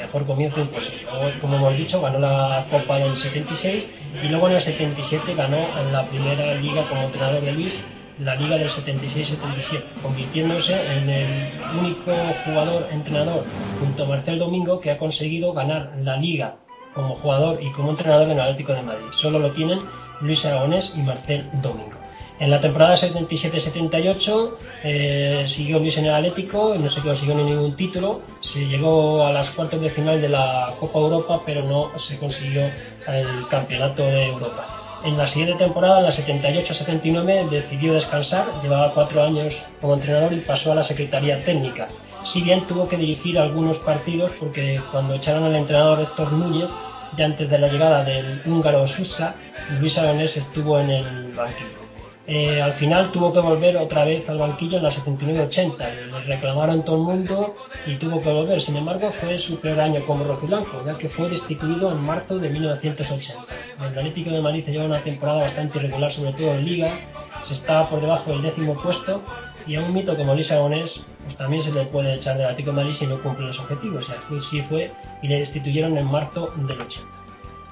[0.00, 1.06] Mejor comienzo imposible.
[1.40, 3.84] como hemos dicho, ganó la Copa en el 76
[4.22, 7.74] y luego en el 77 ganó en la primera liga como entrenador de Luis
[8.20, 12.12] la liga del 76-77, convirtiéndose en el único
[12.44, 13.44] jugador entrenador
[13.78, 16.56] junto a Marcel Domingo que ha conseguido ganar la liga
[16.94, 19.06] como jugador y como entrenador en el Atlético de Madrid.
[19.22, 19.80] Solo lo tienen
[20.20, 21.99] Luis Aragonés y Marcel Domingo.
[22.40, 24.50] En la temporada 77-78
[24.82, 29.50] eh, siguió Luis en el Atlético, no se consiguió ningún título, se llegó a las
[29.50, 32.62] cuartos de final de la Copa Europa, pero no se consiguió
[33.08, 35.00] el Campeonato de Europa.
[35.04, 40.72] En la siguiente temporada, la 78-79, decidió descansar, llevaba cuatro años como entrenador y pasó
[40.72, 41.88] a la Secretaría Técnica.
[42.32, 46.70] Si bien tuvo que dirigir algunos partidos porque cuando echaron al entrenador Héctor Núñez,
[47.18, 49.34] ya antes de la llegada del húngaro Susa,
[49.78, 51.89] Luis Aragonés estuvo en el banquillo.
[52.26, 55.78] Eh, al final tuvo que volver otra vez al banquillo en la 79-80.
[55.78, 57.56] Le reclamaron todo el mundo
[57.86, 58.62] y tuvo que volver.
[58.62, 62.50] Sin embargo, fue su peor año como rojiblanco, ya que fue destituido en marzo de
[62.50, 63.44] 1980.
[63.80, 66.98] El Atlético de Madrid lleva una temporada bastante irregular, sobre todo en Liga.
[67.46, 69.22] Se estaba por debajo del décimo puesto
[69.66, 70.90] y a un mito como Luis Aragonés
[71.24, 74.04] pues también se le puede echar del Atlético de Madrid si no cumple los objetivos.
[74.08, 74.90] Y así sí fue
[75.22, 77.19] y le destituyeron en marzo del 80.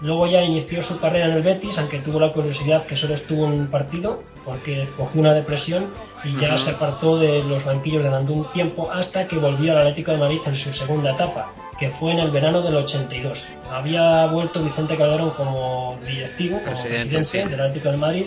[0.00, 3.46] Luego ya inició su carrera en el Betis, aunque tuvo la curiosidad que solo estuvo
[3.46, 5.88] en un partido, porque cogió una depresión
[6.24, 10.12] y ya se apartó de los banquillos durante un tiempo hasta que volvió al Atlético
[10.12, 13.38] de Madrid en su segunda etapa, que fue en el verano del 82.
[13.70, 18.26] Había vuelto Vicente Calderón como directivo, como presidente, del Atlético de Madrid,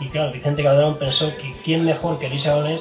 [0.00, 2.80] y claro, Vicente Calderón pensó que quién mejor que Luis Aragonés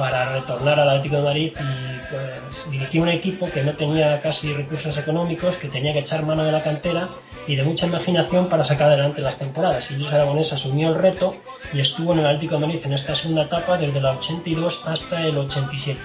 [0.00, 4.50] para retornar al Atlético de Madrid y pues, dirigir un equipo que no tenía casi
[4.50, 7.10] recursos económicos, que tenía que echar mano de la cantera
[7.46, 9.84] y de mucha imaginación para sacar adelante las temporadas.
[9.90, 11.36] Y Luis Aragonés asumió el reto
[11.74, 15.20] y estuvo en el Atlético de Madrid en esta segunda etapa desde la 82 hasta
[15.20, 16.00] el 87.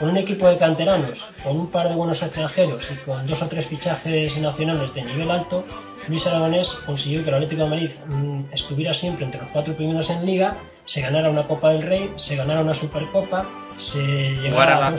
[0.00, 3.48] Con un equipo de canteranos, con un par de buenos extranjeros y con dos o
[3.48, 5.62] tres fichajes nacionales de nivel alto,
[6.08, 10.08] Luis Aragonés consiguió que el Atlético de Madrid mm, estuviera siempre entre los cuatro primeros
[10.08, 13.44] en liga, se ganara una Copa del Rey, se ganara una Supercopa,
[13.92, 14.98] se llegara a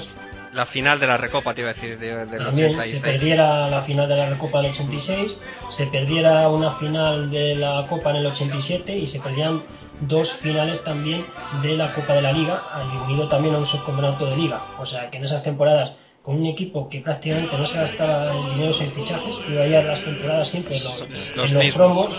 [0.53, 2.95] la final de la Recopa, te iba a decir, del También 86.
[2.95, 5.37] se perdiera la final de la Recopa del 86,
[5.77, 9.63] se perdiera una final de la Copa en el 87 y se perdían
[10.01, 11.25] dos finales también
[11.61, 12.61] de la Copa de la Liga,
[13.05, 14.61] unido también a un subcampeonato de Liga.
[14.79, 15.91] O sea que en esas temporadas
[16.23, 20.49] con un equipo que prácticamente no se gastaba el dinero en fichajes, iba las temporadas
[20.49, 22.09] siempre los, los, los promos,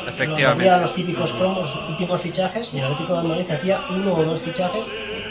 [0.44, 4.24] había los típicos promos, los últimos fichajes, y el Atlético de Madrid hacía uno o
[4.24, 4.84] dos fichajes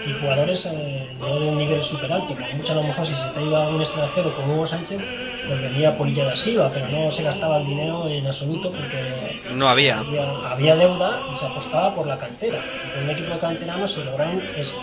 [0.08, 3.14] y jugadores eh, no de un nivel súper alto, porque mucho a lo mejor si
[3.14, 5.02] se te iba a un extranjero como Hugo Sánchez,
[5.48, 9.70] pues venía Polilla da Silva, pero no se gastaba el dinero en absoluto porque no
[9.70, 10.00] había.
[10.00, 12.60] había, deuda y se apostaba por la cantera.
[12.94, 14.76] Con un equipo de canteranos se lograron eso.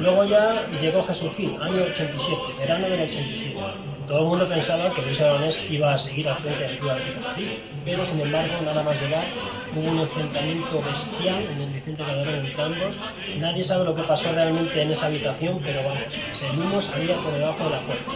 [0.00, 5.02] Luego ya llegó Jesús Gil, año 87, verano del 87 todo el mundo pensaba que
[5.02, 7.48] Luis Aragonés iba a seguir al frente del Club Atlético de Madrid,
[7.84, 9.24] pero sin embargo, nada más llegar,
[9.74, 12.96] hubo un enfrentamiento bestial en el Vicente Calderón entre ambos.
[13.38, 16.02] Nadie sabe lo que pasó realmente en esa habitación, pero vamos,
[16.42, 18.12] el humo salía por debajo de la puerta.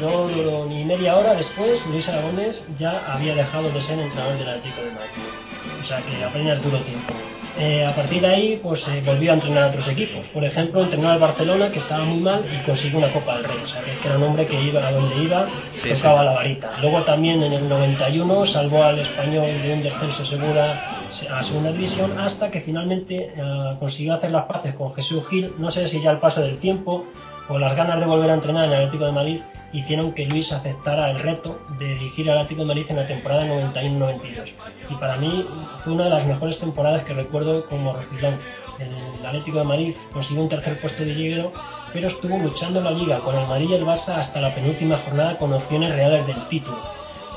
[0.00, 4.48] No duró ni media hora después, Luis Aragonés ya había dejado de ser entrenador del
[4.48, 5.82] Atlético de Madrid.
[5.82, 7.14] O sea que apenas duró tiempo.
[7.58, 10.24] Eh, a partir de ahí, pues eh, volvió a entrenar a otros equipos.
[10.32, 13.58] Por ejemplo, entrenó al Barcelona, que estaba muy mal, y consiguió una Copa del Rey.
[13.64, 15.46] O sea, que era un hombre que iba a donde iba,
[15.92, 16.70] tocaba la varita.
[16.80, 20.98] Luego también en el 91 salvó al español de un descenso segura
[21.30, 25.52] a segunda división, hasta que finalmente eh, consiguió hacer las paces con Jesús Gil.
[25.58, 27.06] No sé si ya al paso del tiempo
[27.48, 29.40] o las ganas de volver a entrenar en el Atlético de Madrid
[29.72, 33.44] hicieron que Luis aceptara el reto de dirigir al Atlético de Madrid en la temporada
[33.46, 34.52] 91-92.
[34.90, 35.46] Y para mí
[35.84, 38.42] fue una de las mejores temporadas que recuerdo como rojiblanco.
[38.78, 41.52] El Atlético de Madrid consiguió un tercer puesto de liguero,
[41.92, 45.36] pero estuvo luchando la liga con el Madrid y el Barça hasta la penúltima jornada
[45.36, 46.78] con opciones reales del título.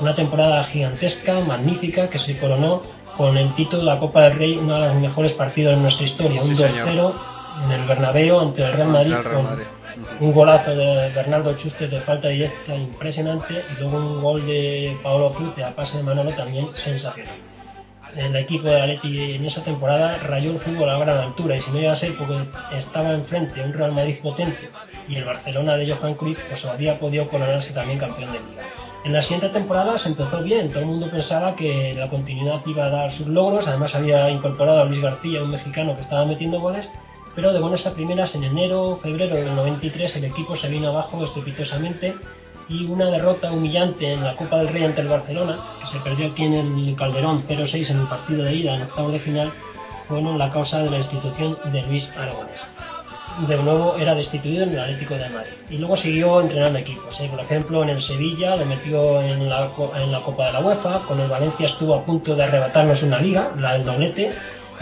[0.00, 2.82] Una temporada gigantesca, magnífica, que se coronó
[3.16, 6.06] con el título de la Copa del Rey, uno de los mejores partidos de nuestra
[6.06, 7.12] historia, un 2-0
[7.64, 9.14] en el Bernabéu ante el Real Madrid,
[10.20, 15.32] un golazo de Bernardo Chuster de falta directa impresionante y luego un gol de Paolo
[15.32, 17.34] Cruz a pase de Manolo también sensacional.
[18.16, 21.70] El equipo de Atleti en esa temporada rayó el fútbol a gran altura y si
[21.70, 22.44] no iba a ser porque
[22.76, 24.68] estaba enfrente un Real Madrid potente
[25.08, 28.62] y el Barcelona de Johan Cruyff pues había podido coronarse también campeón de liga.
[29.04, 32.84] En la siguiente temporada se empezó bien, todo el mundo pensaba que la continuidad iba
[32.84, 36.60] a dar sus logros, además había incorporado a Luis García, un mexicano que estaba metiendo
[36.60, 36.86] goles
[37.34, 41.24] pero de buenas a primeras en enero, febrero del 93 el equipo se vino abajo
[41.24, 42.14] estrepitosamente
[42.68, 46.28] y una derrota humillante en la Copa del Rey ante el Barcelona, que se perdió
[46.28, 49.52] aquí en el Calderón 0-6 en el partido de ida en octavo de final,
[50.08, 52.60] fueron la causa de la institución de Luis Aragonés.
[53.48, 55.52] De nuevo era destituido en el Atlético de Madrid.
[55.70, 57.18] Y luego siguió entrenando equipos.
[57.18, 57.28] ¿eh?
[57.30, 61.00] Por ejemplo, en el Sevilla lo metió en la, en la Copa de la UEFA,
[61.08, 64.32] con el Valencia estuvo a punto de arrebatarnos una liga, la del doblete,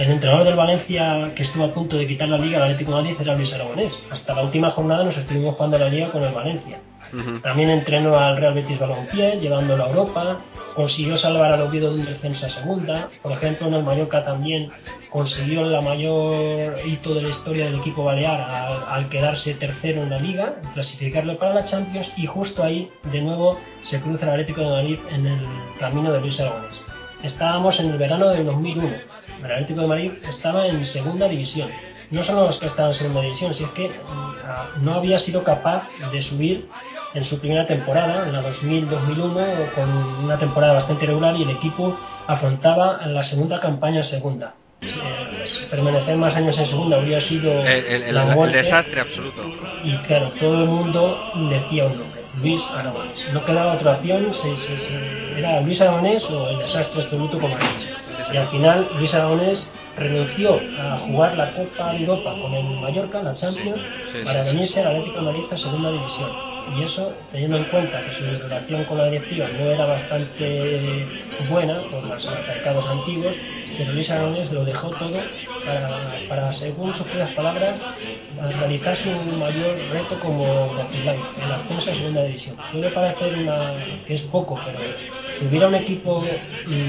[0.01, 3.03] el entrenador del Valencia que estuvo a punto de quitar la liga al Atlético de
[3.03, 3.93] Madrid era Luis Aragonés.
[4.11, 6.79] Hasta la última jornada nos estuvimos jugando la liga con el Valencia.
[7.43, 10.39] También entrenó al Real Betis Balompié, llevándolo a Europa.
[10.75, 13.09] Consiguió salvar al Oviedo de un descenso a segunda.
[13.21, 14.71] Por ejemplo, en el Mallorca también
[15.11, 20.11] consiguió la mayor hito de la historia del equipo balear al, al quedarse tercero en
[20.11, 23.59] la liga, clasificarlo para la Champions y justo ahí de nuevo
[23.91, 25.41] se cruza el Atlético de Madrid en el
[25.79, 26.81] camino de Luis Aragonés.
[27.23, 31.69] Estábamos en el verano del 2001 el Atlético de Madrid estaba en segunda división.
[32.11, 35.45] no solo los que estaban en segunda división, si es que mm, no había sido
[35.45, 36.69] capaz de subir
[37.15, 39.89] en su primera temporada, en la 2000-2001, con
[40.25, 44.55] una temporada bastante regular y el equipo afrontaba la segunda campaña en segunda.
[44.83, 49.43] Eh, permanecer más años en segunda habría sido el, desastre absoluto.
[49.85, 53.19] Y claro, todo el mundo decía un nombre, Luis Aragonés.
[53.33, 54.33] No quedaba otra opción,
[55.37, 57.57] era Luis Aragonés o el desastre absoluto como
[58.33, 59.63] Y al final Luis Aragonés
[59.97, 63.81] renunció a jugar la Copa Europa con el Mallorca, la Champions,
[64.25, 66.31] para venirse al Atlético de Madrid a segunda división.
[66.77, 71.07] Y eso teniendo en cuenta que su relación con la directiva no era bastante
[71.49, 73.35] buena por los mercados antiguos,
[73.81, 75.23] pero Luis Aragonés lo dejó todo
[76.29, 77.81] para, según sus propias palabras,
[78.59, 79.09] realizar su
[79.39, 82.57] mayor reto como Life, en ascenso a segunda división.
[82.73, 83.73] Puede parecer una,
[84.07, 84.79] que es poco, pero
[85.39, 86.23] si hubiera un equipo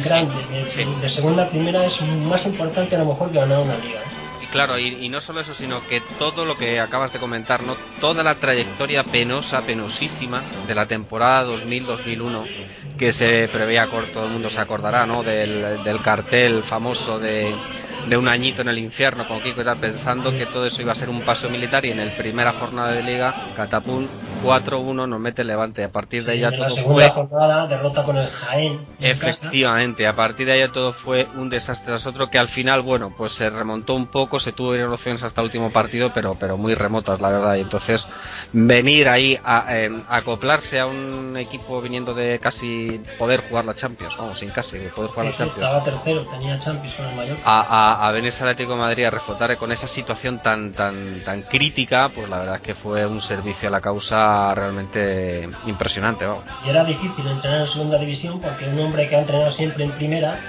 [0.04, 3.78] grande de, de segunda a primera es más importante a lo mejor que ganar una
[3.78, 4.20] liga.
[4.52, 7.78] Claro, y, no solo eso, sino que todo lo que acabas de comentar, ¿no?
[8.02, 14.49] toda la trayectoria penosa, penosísima de la temporada 2000-2001, que se preveía todo el mundo
[14.49, 15.24] se acordará, ¿no?
[15.24, 20.66] Del, cartel famoso de un añito en el infierno con Kiko y pensando que todo
[20.66, 24.10] eso iba a ser un paso militar y en el primera jornada de liga, Catapún
[24.44, 25.84] 4-1 nos mete el levante.
[25.84, 27.10] A partir de ahí ya todo fue.
[27.10, 28.86] jornada, derrota con el Jaén.
[29.00, 33.14] Efectivamente, a partir de ahí todo fue un desastre tras otro que al final, bueno,
[33.18, 36.76] pues se remontó un poco, se tuvo opciones hasta el último partido, pero, pero muy
[36.76, 37.56] remotas, la verdad.
[37.56, 38.08] Y entonces,
[38.54, 44.16] venir ahí a em, acoplarse a un equipo viniendo de casi poder jugar la Champions,
[44.18, 45.58] vamos, sin casi, poder jugar la Champions.
[45.58, 47.38] Estaba tercero, tenía Champions con el mayor.
[47.44, 51.44] a a, venir al Atlético de Madrid a reflotar con esa situación tan, tan, tan
[51.44, 56.26] crítica, pues la verdad es que fue un servicio a la causa realmente impresionante.
[56.66, 59.92] Y era difícil entrenar en segunda división porque un hombre que ha entrenado siempre en
[59.94, 60.40] primera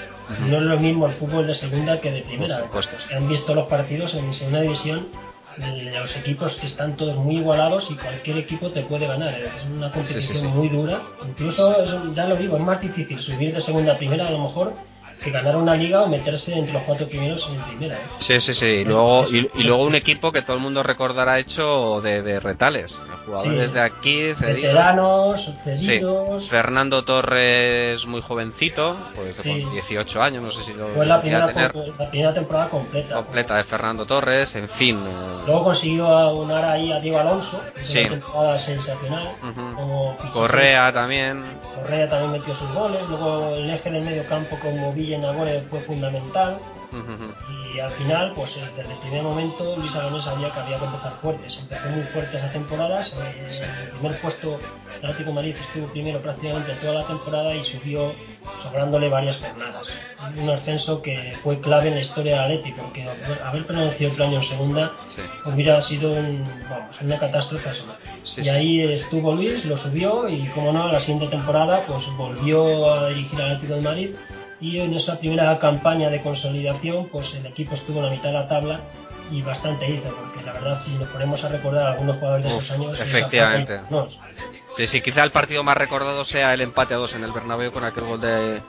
[0.41, 2.65] no es lo mismo el fútbol de segunda que de primera.
[3.09, 5.09] Que han visto los partidos en segunda división
[5.57, 9.35] de los equipos que están todos muy igualados y cualquier equipo te puede ganar.
[9.35, 11.03] Es una competición muy dura.
[11.29, 14.75] Incluso, ya lo digo, es más difícil subir de segunda a primera a lo mejor
[15.23, 17.97] que ganar una liga o meterse entre los cuatro primeros en primera.
[17.97, 18.07] ¿eh?
[18.19, 18.67] Sí, sí, sí.
[18.67, 22.95] Y luego, y, luego un equipo que todo el mundo recordará hecho de, de retales.
[23.27, 26.49] Jugadores de aquí, veteranos, cedidos.
[26.49, 31.47] Fernando Torres, muy jovencito, pues con 18 años, no sé si lo Fue la primera,
[31.47, 33.15] la primera temporada completa.
[33.15, 34.97] Completa de Fernando Torres, en fin.
[34.97, 35.43] Eh.
[35.47, 38.01] Luego consiguió aunar ahí a Diego Alonso, sí.
[38.01, 39.29] una temporada sensacional.
[39.77, 41.43] como Correa también.
[41.77, 43.01] Correa también metió sus goles.
[43.09, 46.59] Luego el eje del medio campo como Villa en Nagore fue fundamental.
[47.75, 50.85] Y al final, pues eh, desde el primer momento, Luis Aragonés sabía que había que
[50.85, 51.51] empezar fuerte.
[51.51, 53.07] Se empezó muy fuerte esa temporada.
[53.07, 54.61] En el primer puesto,
[55.01, 58.13] el Atlético Madrid estuvo primero prácticamente toda la temporada y subió
[58.63, 59.87] sobrándole varias jornadas.
[60.37, 63.09] Un ascenso que fue clave en la historia del Atlético, porque
[63.43, 64.93] haber permanecido otro año en segunda
[65.47, 67.71] hubiera sido vamos, una catástrofe
[68.37, 73.09] y ahí estuvo Luis, lo subió y, como no, la siguiente temporada pues volvió a
[73.09, 74.11] dirigir al Atlético de Madrid
[74.63, 78.33] y en esa primera campaña de consolidación pues el equipo estuvo en la mitad de
[78.33, 78.81] la tabla
[79.31, 82.57] y bastante hizo porque la verdad si nos ponemos a recordar a algunos jugadores de
[82.57, 83.81] esos años efectivamente
[84.77, 87.73] Sí, sí, quizá el partido más recordado sea el empate a dos en el Bernabéu
[87.73, 88.63] con aquel gol de,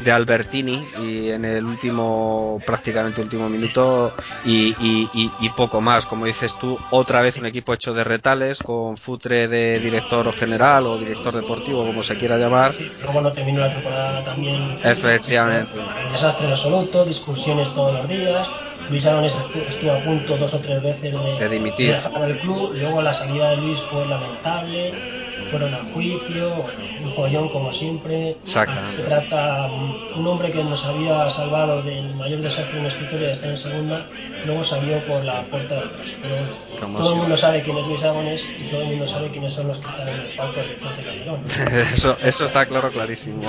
[0.00, 6.06] de Albertini y en el último, prácticamente último minuto y, y, y, poco más.
[6.06, 10.86] Como dices tú, otra vez un equipo hecho de retales con Futre de director general
[10.86, 12.74] o director deportivo, como se quiera llamar.
[13.02, 14.78] luego no terminó la temporada también.
[14.84, 15.72] Efectivamente.
[16.12, 18.46] Desastre absoluto, discusiones todos los días.
[18.88, 19.32] Luis Aragonés
[19.68, 21.96] estuvo a punto dos o tres veces de, de dimitir.
[21.96, 22.72] De el club.
[22.74, 26.66] Luego la salida de Luis fue lamentable fueron al juicio,
[27.02, 28.36] un follón como siempre.
[28.44, 29.70] Se trata
[30.16, 33.58] un hombre que nos había salvado del mayor desastre en la historia de estar en
[33.58, 34.06] segunda,
[34.46, 36.06] luego salió por la puerta de atrás.
[36.22, 39.54] Pero todo el mundo sabe quién es Luis Aragonés y todo el mundo sabe quiénes
[39.54, 41.44] son los que están en los palcos de Calderón.
[41.92, 43.42] eso, eso está claro, clarísimo.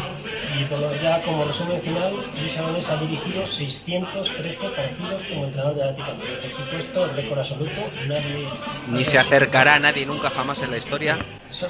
[0.59, 5.75] Y por lo, ya como resumen final, Luis Aragonés ha dirigido 613 partidos como entrenador
[5.75, 8.47] de Atlético Por supuesto, récord absoluto, nadie...
[8.89, 11.17] Ni se acercará a nadie nunca jamás en la historia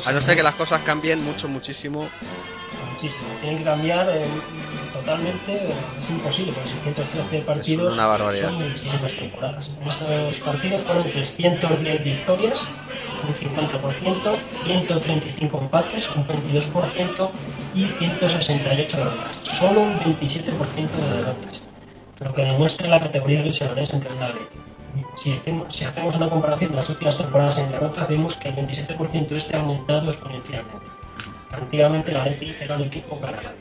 [0.05, 2.07] a no ser que las cosas cambien mucho, muchísimo.
[2.93, 3.29] Muchísimo.
[3.41, 4.27] Tienen que cambiar eh,
[4.93, 5.55] totalmente.
[5.55, 8.49] Es imposible, porque 613 partidos es una barbaridad.
[8.49, 9.67] son muchísimas temporadas.
[9.67, 12.59] Estos partidos fueron 310 victorias,
[13.27, 17.31] un 50%, 135 empates, un 22%
[17.75, 19.37] y 168 derrotas.
[19.59, 21.63] Solo un 27% de derrotas.
[22.19, 24.19] Lo que demuestra la categoría de Aragonés entre el
[25.23, 28.55] si hacemos, si hacemos una comparación de las últimas temporadas en derrota, vemos que el
[28.55, 30.87] 27% este ha aumentado exponencialmente.
[31.51, 33.51] Antiguamente la Leti era un equipo ganador.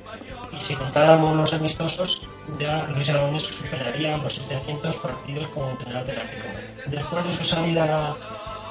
[0.52, 2.20] y si contáramos los amistosos,
[2.58, 6.48] ya Luis Aragonés superaría los 700 partidos como entrenador del Atlético
[6.86, 8.16] Después de su salida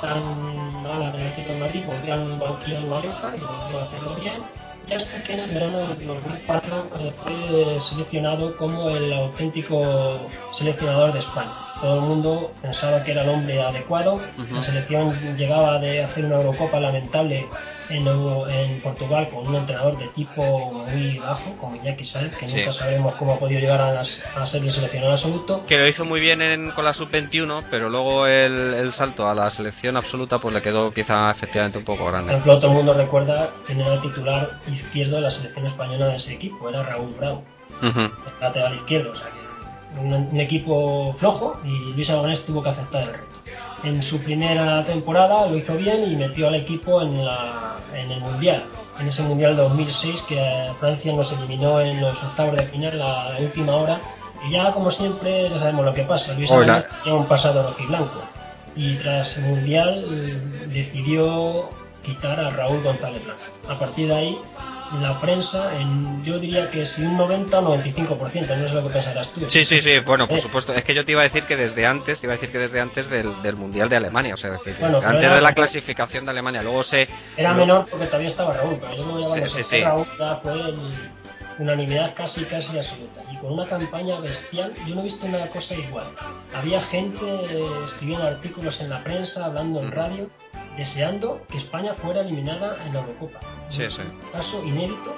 [0.01, 4.41] tan mala del Atlético de Madrid, volvió al banquillo Valencia y volvió a hacerlo bien.
[4.87, 10.19] Y hasta que en el verano del 2004 eh, fue seleccionado como el auténtico
[10.57, 11.68] seleccionador de España.
[11.81, 14.19] Todo el mundo pensaba que era el hombre adecuado.
[14.51, 17.47] La selección llegaba de hacer una Eurocopa lamentable
[17.89, 22.73] en, en, Portugal con un entrenador de tipo muy bajo, como Iñaki Saez, que nunca
[22.73, 25.65] sabemos cómo ha podido llegar a, a ser el seleccionado absoluto.
[25.67, 29.33] Que lo hizo muy bien en, con la sub-21, pero luego el, el, salto a
[29.33, 32.31] la selección absoluta pues le quedó quizá efectivamente un poco grande.
[32.31, 36.07] Por ejemplo, todo el mundo recuerda quién era el titular izquierdo de la selección española
[36.07, 37.43] de ese equipo, era Raúl Bravo,
[37.81, 38.11] el
[38.41, 39.48] lateral izquierdo, o sea que
[39.97, 43.39] un, un equipo flojo y Luis Aragonés tuvo que aceptar el reto
[43.83, 48.19] en su primera temporada lo hizo bien y metió al equipo en, la, en el
[48.21, 48.63] Mundial,
[48.99, 53.39] en ese Mundial 2006 que Francia nos eliminó en los octavos de final la, la
[53.39, 54.01] última hora.
[54.47, 56.33] Y ya, como siempre, ya sabemos lo que pasa.
[56.33, 58.21] Luis Aragonés tiene un pasado rojiblanco
[58.75, 61.69] y tras el Mundial decidió
[62.03, 63.41] quitar a Raúl González Blanco.
[63.69, 64.37] A partir de ahí
[64.93, 68.93] la prensa, en, yo diría que si un 90 o 95%, no es lo que
[68.93, 69.49] pensarás tú.
[69.49, 70.41] Sí, sí, sí, bueno, por eh.
[70.41, 70.73] supuesto.
[70.73, 72.57] Es que yo te iba a decir que desde antes, te iba a decir que
[72.57, 76.25] desde antes del, del Mundial de Alemania, o sea, decir, bueno, antes de la clasificación
[76.25, 77.07] de Alemania, luego se...
[77.37, 79.81] Era menor porque todavía estaba Raúl, pero yo no sí, sí, sí.
[79.81, 80.07] Raúl
[80.41, 80.75] fue el,
[81.59, 83.21] unanimidad casi, casi absoluta.
[83.31, 86.07] Y con una campaña bestial, yo no he visto una cosa igual.
[86.53, 90.29] Había gente escribiendo artículos en la prensa, hablando en radio,
[90.79, 93.39] deseando que España fuera eliminada en la Eurocopa.
[93.69, 94.01] Sí, sí.
[94.31, 95.13] Caso inédito.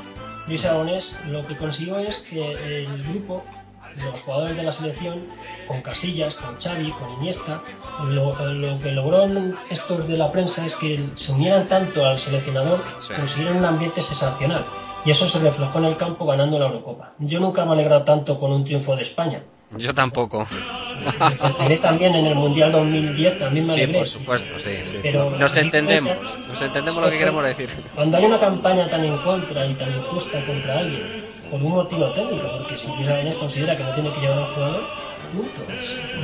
[0.48, 3.44] Luis Aragonés lo que consiguió es que el grupo,
[3.96, 5.28] los jugadores de la selección,
[5.68, 7.62] con Casillas, con Xavi, con Iniesta,
[8.06, 9.28] lo, lo que logró
[9.70, 13.14] estos de la prensa es que se unieran tanto al seleccionador, sí.
[13.14, 14.66] consiguieron un ambiente sensacional.
[15.06, 17.14] Y eso se reflejó en el campo ganando la Eurocopa.
[17.20, 19.44] Yo nunca me he alegrado tanto con un triunfo de España.
[19.78, 20.46] Yo tampoco.
[21.68, 23.94] Me también en el Mundial 2010, también me alegré.
[23.94, 24.98] Sí, por supuesto, sí, sí.
[25.02, 27.70] Pero nos entendemos, nos entendemos lo que queremos decir.
[27.96, 32.06] Cuando hay una campaña tan en contra y tan injusta contra alguien, por un motivo
[32.12, 34.84] técnico, porque si Luis considera que no tiene que llevar a un jugador,
[35.32, 35.62] punto.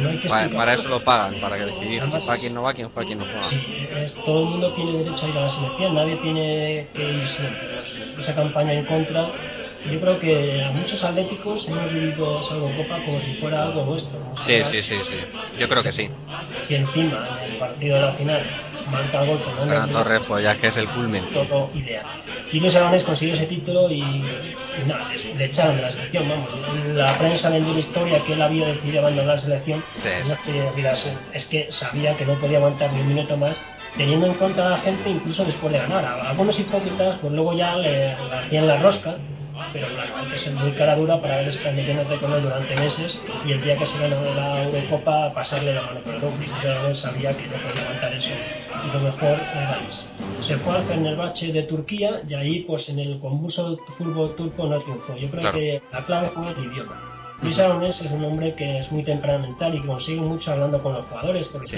[0.02, 2.74] No hay que para, para, eso lo pagan, para que decidir para quién no va,
[2.74, 3.50] quién juega, quién no juega.
[3.50, 7.04] Sí, es, todo el mundo tiene derecho a ir a la selección, nadie tiene que
[7.04, 8.22] ir siempre.
[8.22, 9.30] Esa campaña en contra
[9.92, 14.20] yo creo que a muchos atléticos hemos vivido Eurocopa como si fuera algo nuestro.
[14.46, 15.60] Sí, sí, sí, sí.
[15.60, 16.10] Yo creo que sí.
[16.68, 18.42] Si encima en el partido de la final
[18.92, 21.24] marca gol Fernando Torres, pues ya que es el culmen.
[21.34, 22.06] Todo ideal.
[22.52, 26.50] Y Luis Aragonés consiguió ese título y, y nada, le echaron de la selección, vamos.
[26.94, 29.84] La prensa vendió la historia que él había decidido abandonar la selección.
[30.02, 33.56] Sí, no es, que, es que sabía que no podía aguantar ni un minuto más
[33.98, 36.06] teniendo en cuenta a la gente incluso después de ganar.
[36.06, 39.16] Algunos hipócritas pues luego ya le, le hacían la rosca
[39.74, 43.18] pero hay que ser muy cara dura para haber estado metiéndote con él durante meses
[43.46, 46.22] y el día que se ganó la Eurocopa pasarle la mano por el.
[46.22, 48.30] Yo sabía que no podía aguantar eso
[48.86, 50.48] y lo mejor era eso.
[50.48, 54.80] Se fue al Fenerbahce de Turquía y ahí pues en el convulso fútbol turco no
[54.82, 55.16] triunfó.
[55.16, 55.58] Yo creo claro.
[55.58, 57.18] que la clave fue el idioma.
[57.42, 61.06] Luis Aragonés es un hombre que es muy temperamental y consigue mucho hablando con los
[61.06, 61.78] jugadores, por sí.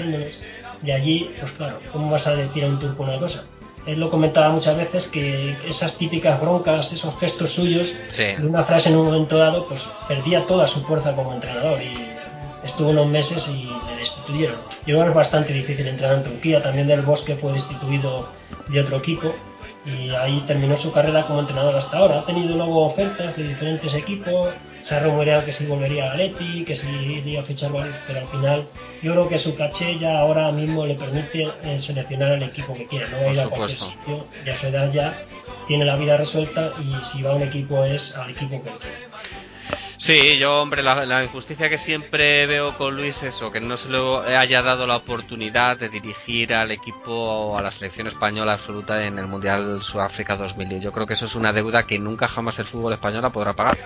[0.82, 3.44] y allí, pues claro, ¿cómo vas a decir a un turco una cosa?
[3.86, 8.24] Él lo comentaba muchas veces que esas típicas broncas, esos gestos suyos, sí.
[8.24, 11.94] de una frase en un momento dado, pues perdía toda su fuerza como entrenador y
[12.64, 14.56] estuvo unos meses y le destituyeron.
[14.84, 18.28] Creo que es bastante difícil entrenar en Turquía, también del Bosque fue destituido
[18.68, 19.32] de otro equipo
[19.84, 22.20] y ahí terminó su carrera como entrenador hasta ahora.
[22.20, 24.50] Ha tenido luego ofertas de diferentes equipos,
[24.84, 28.20] se ha rumoreado que si volvería a Leti, que si iría a fichar varios, pero
[28.20, 28.68] al final
[29.02, 32.86] yo creo que su caché ya ahora mismo le permite eh, seleccionar el equipo que
[32.86, 35.24] quiera, no va a ir a cualquier sitio, ya su edad ya
[35.68, 38.96] tiene la vida resuelta y si va a un equipo es al equipo que quiere.
[40.00, 43.86] Sí, yo, hombre, la, injusticia que siempre veo con Luis es eso, que no se
[43.90, 49.18] le haya dado la oportunidad de dirigir al equipo, a la selección española absoluta en
[49.18, 50.80] el Mundial Sudáfrica 2000.
[50.80, 53.76] Yo creo que eso es una deuda que nunca jamás el fútbol español podrá pagar,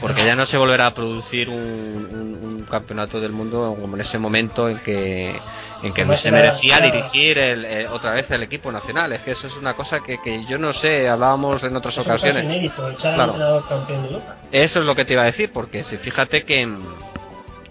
[0.00, 4.02] porque ya no se volverá a producir un, un, un campeonato del mundo como en
[4.02, 5.36] ese momento en que,
[5.82, 9.12] en que Luis se merecía dirigir el, el, otra vez el equipo nacional.
[9.12, 12.06] Es que eso es una cosa que, que yo no sé, hablábamos en otras es
[12.06, 12.44] ocasiones.
[12.44, 13.64] Inédito, claro.
[13.68, 14.36] campeón de Europa.
[14.52, 16.68] Eso es lo que te iba a decir porque si fíjate que,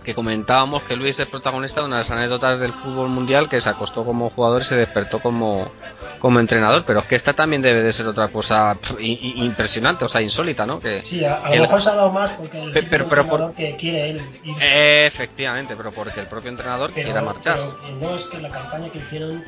[0.04, 3.62] que comentábamos que Luis es protagonista de una de las anécdotas del fútbol mundial que
[3.62, 5.72] se acostó como jugador y se despertó como,
[6.20, 10.10] como entrenador, pero es que esta también debe de ser otra cosa pff, impresionante, o
[10.10, 10.80] sea, insólita, ¿no?
[10.80, 13.54] Que sí, a, a lo mejor se ha dado más porque el pero, pero por,
[13.54, 14.56] que quiere él ir.
[14.62, 17.58] Efectivamente, pero porque el propio entrenador quiera marchar.
[17.58, 19.44] Pero, no, es que la campaña que hicieron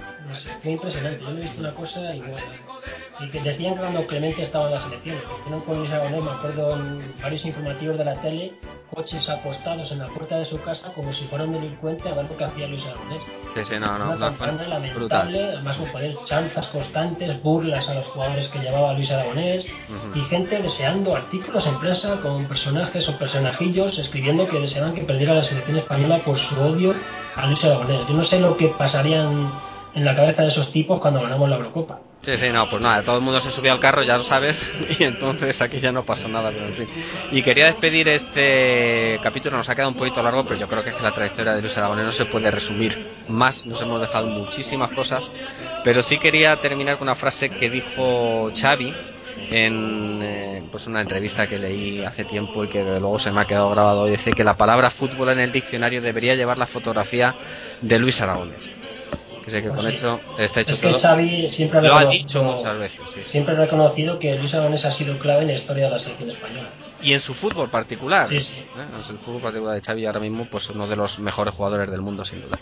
[0.62, 1.22] fue impresionante.
[1.22, 2.44] Yo no he visto una cosa igual.
[3.20, 6.32] Y que decían que cuando Clemente estaba en la selección, que con Luis Aragonés, me
[6.32, 8.54] acuerdo en varios informativos de la tele,
[8.94, 12.26] coches acostados en la puerta de su casa como si fuera un delincuente a ver
[12.26, 13.24] lo que hacía Luis Aragonés.
[13.54, 14.16] Sí, sí, no, no.
[14.16, 19.10] Una campaña lamentable, además con poner chanzas constantes, burlas a los jugadores que llevaba Luis
[19.12, 19.66] Aragonés
[20.16, 25.36] y gente deseando artículos en prensa con personajes o personajillos escribiendo que deseaban que perdiera
[25.36, 26.94] la selección española por su odio
[27.36, 28.08] a Luis Aragonés.
[28.08, 29.52] Yo no sé lo que pasarían
[29.94, 32.00] en la cabeza de esos tipos cuando ganamos la Eurocopa.
[32.22, 34.56] Sí, sí, no, pues nada, todo el mundo se subió al carro, ya lo sabes,
[35.00, 36.88] y entonces aquí ya no pasó nada, pero en fin.
[37.32, 40.92] Y quería despedir este capítulo, nos ha quedado un poquito largo, pero yo creo que
[40.92, 44.28] es que la trayectoria de Luis Aragonés no se puede resumir más, nos hemos dejado
[44.28, 45.28] muchísimas cosas,
[45.84, 48.94] pero sí quería terminar con una frase que dijo Xavi
[49.50, 53.46] en eh, pues una entrevista que leí hace tiempo y que luego se me ha
[53.46, 57.34] quedado grabado, dice que la palabra fútbol en el diccionario debería llevar la fotografía
[57.82, 58.82] de Luis Aragonés
[59.44, 62.78] que sé que con hecho está hecho es que Xavi siempre lo ha dicho muchas
[62.78, 63.00] veces
[63.32, 66.30] siempre ha reconocido que Luis Aragonés ha sido clave en la historia de la selección
[66.30, 66.70] española.
[67.02, 68.30] Y en su fútbol particular.
[68.30, 68.52] Sí, sí.
[68.52, 68.86] ¿Eh?
[68.94, 72.02] en el fútbol particular de Xavi ahora mismo pues uno de los mejores jugadores del
[72.02, 72.60] mundo sin duda.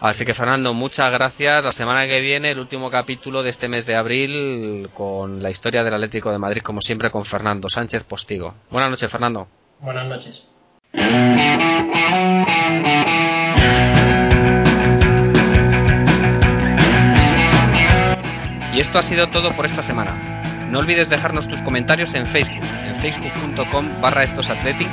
[0.00, 1.62] Así que Fernando muchas gracias.
[1.62, 5.84] La semana que viene el último capítulo de este mes de abril con la historia
[5.84, 8.54] del Atlético de Madrid como siempre con Fernando Sánchez Postigo.
[8.70, 9.48] Buenas noches Fernando.
[9.80, 10.44] Buenas noches
[18.74, 20.66] Y esto ha sido todo por esta semana.
[20.68, 24.86] No olvides dejarnos tus comentarios en Facebook, en facebook.com barra estosatleti.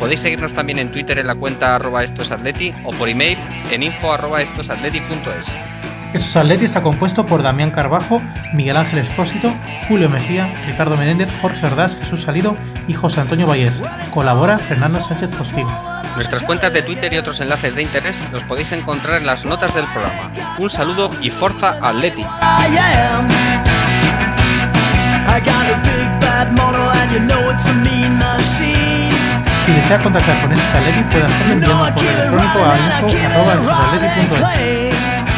[0.00, 3.38] Podéis seguirnos también en Twitter en la cuenta arroba estosatleti o por email
[3.70, 5.91] en info arroba estosatleti.es.
[6.12, 8.20] Estos Atleti está compuesto por Damián Carbajo,
[8.52, 9.50] Miguel Ángel Espósito,
[9.88, 12.54] Julio Mejía, Ricardo Menéndez, Jorge Ordaz, Jesús Salido
[12.86, 13.82] y José Antonio Vallés.
[14.12, 15.72] Colabora Fernando Sánchez Postigo.
[16.14, 19.74] Nuestras cuentas de Twitter y otros enlaces de interés los podéis encontrar en las notas
[19.74, 20.30] del programa.
[20.58, 22.22] Un saludo y forza Atleti.
[29.64, 32.76] Si desea contactar con este Atleti puede hacerlo enviando un correo electrónico a
[33.10, 35.31] info.atleti.es.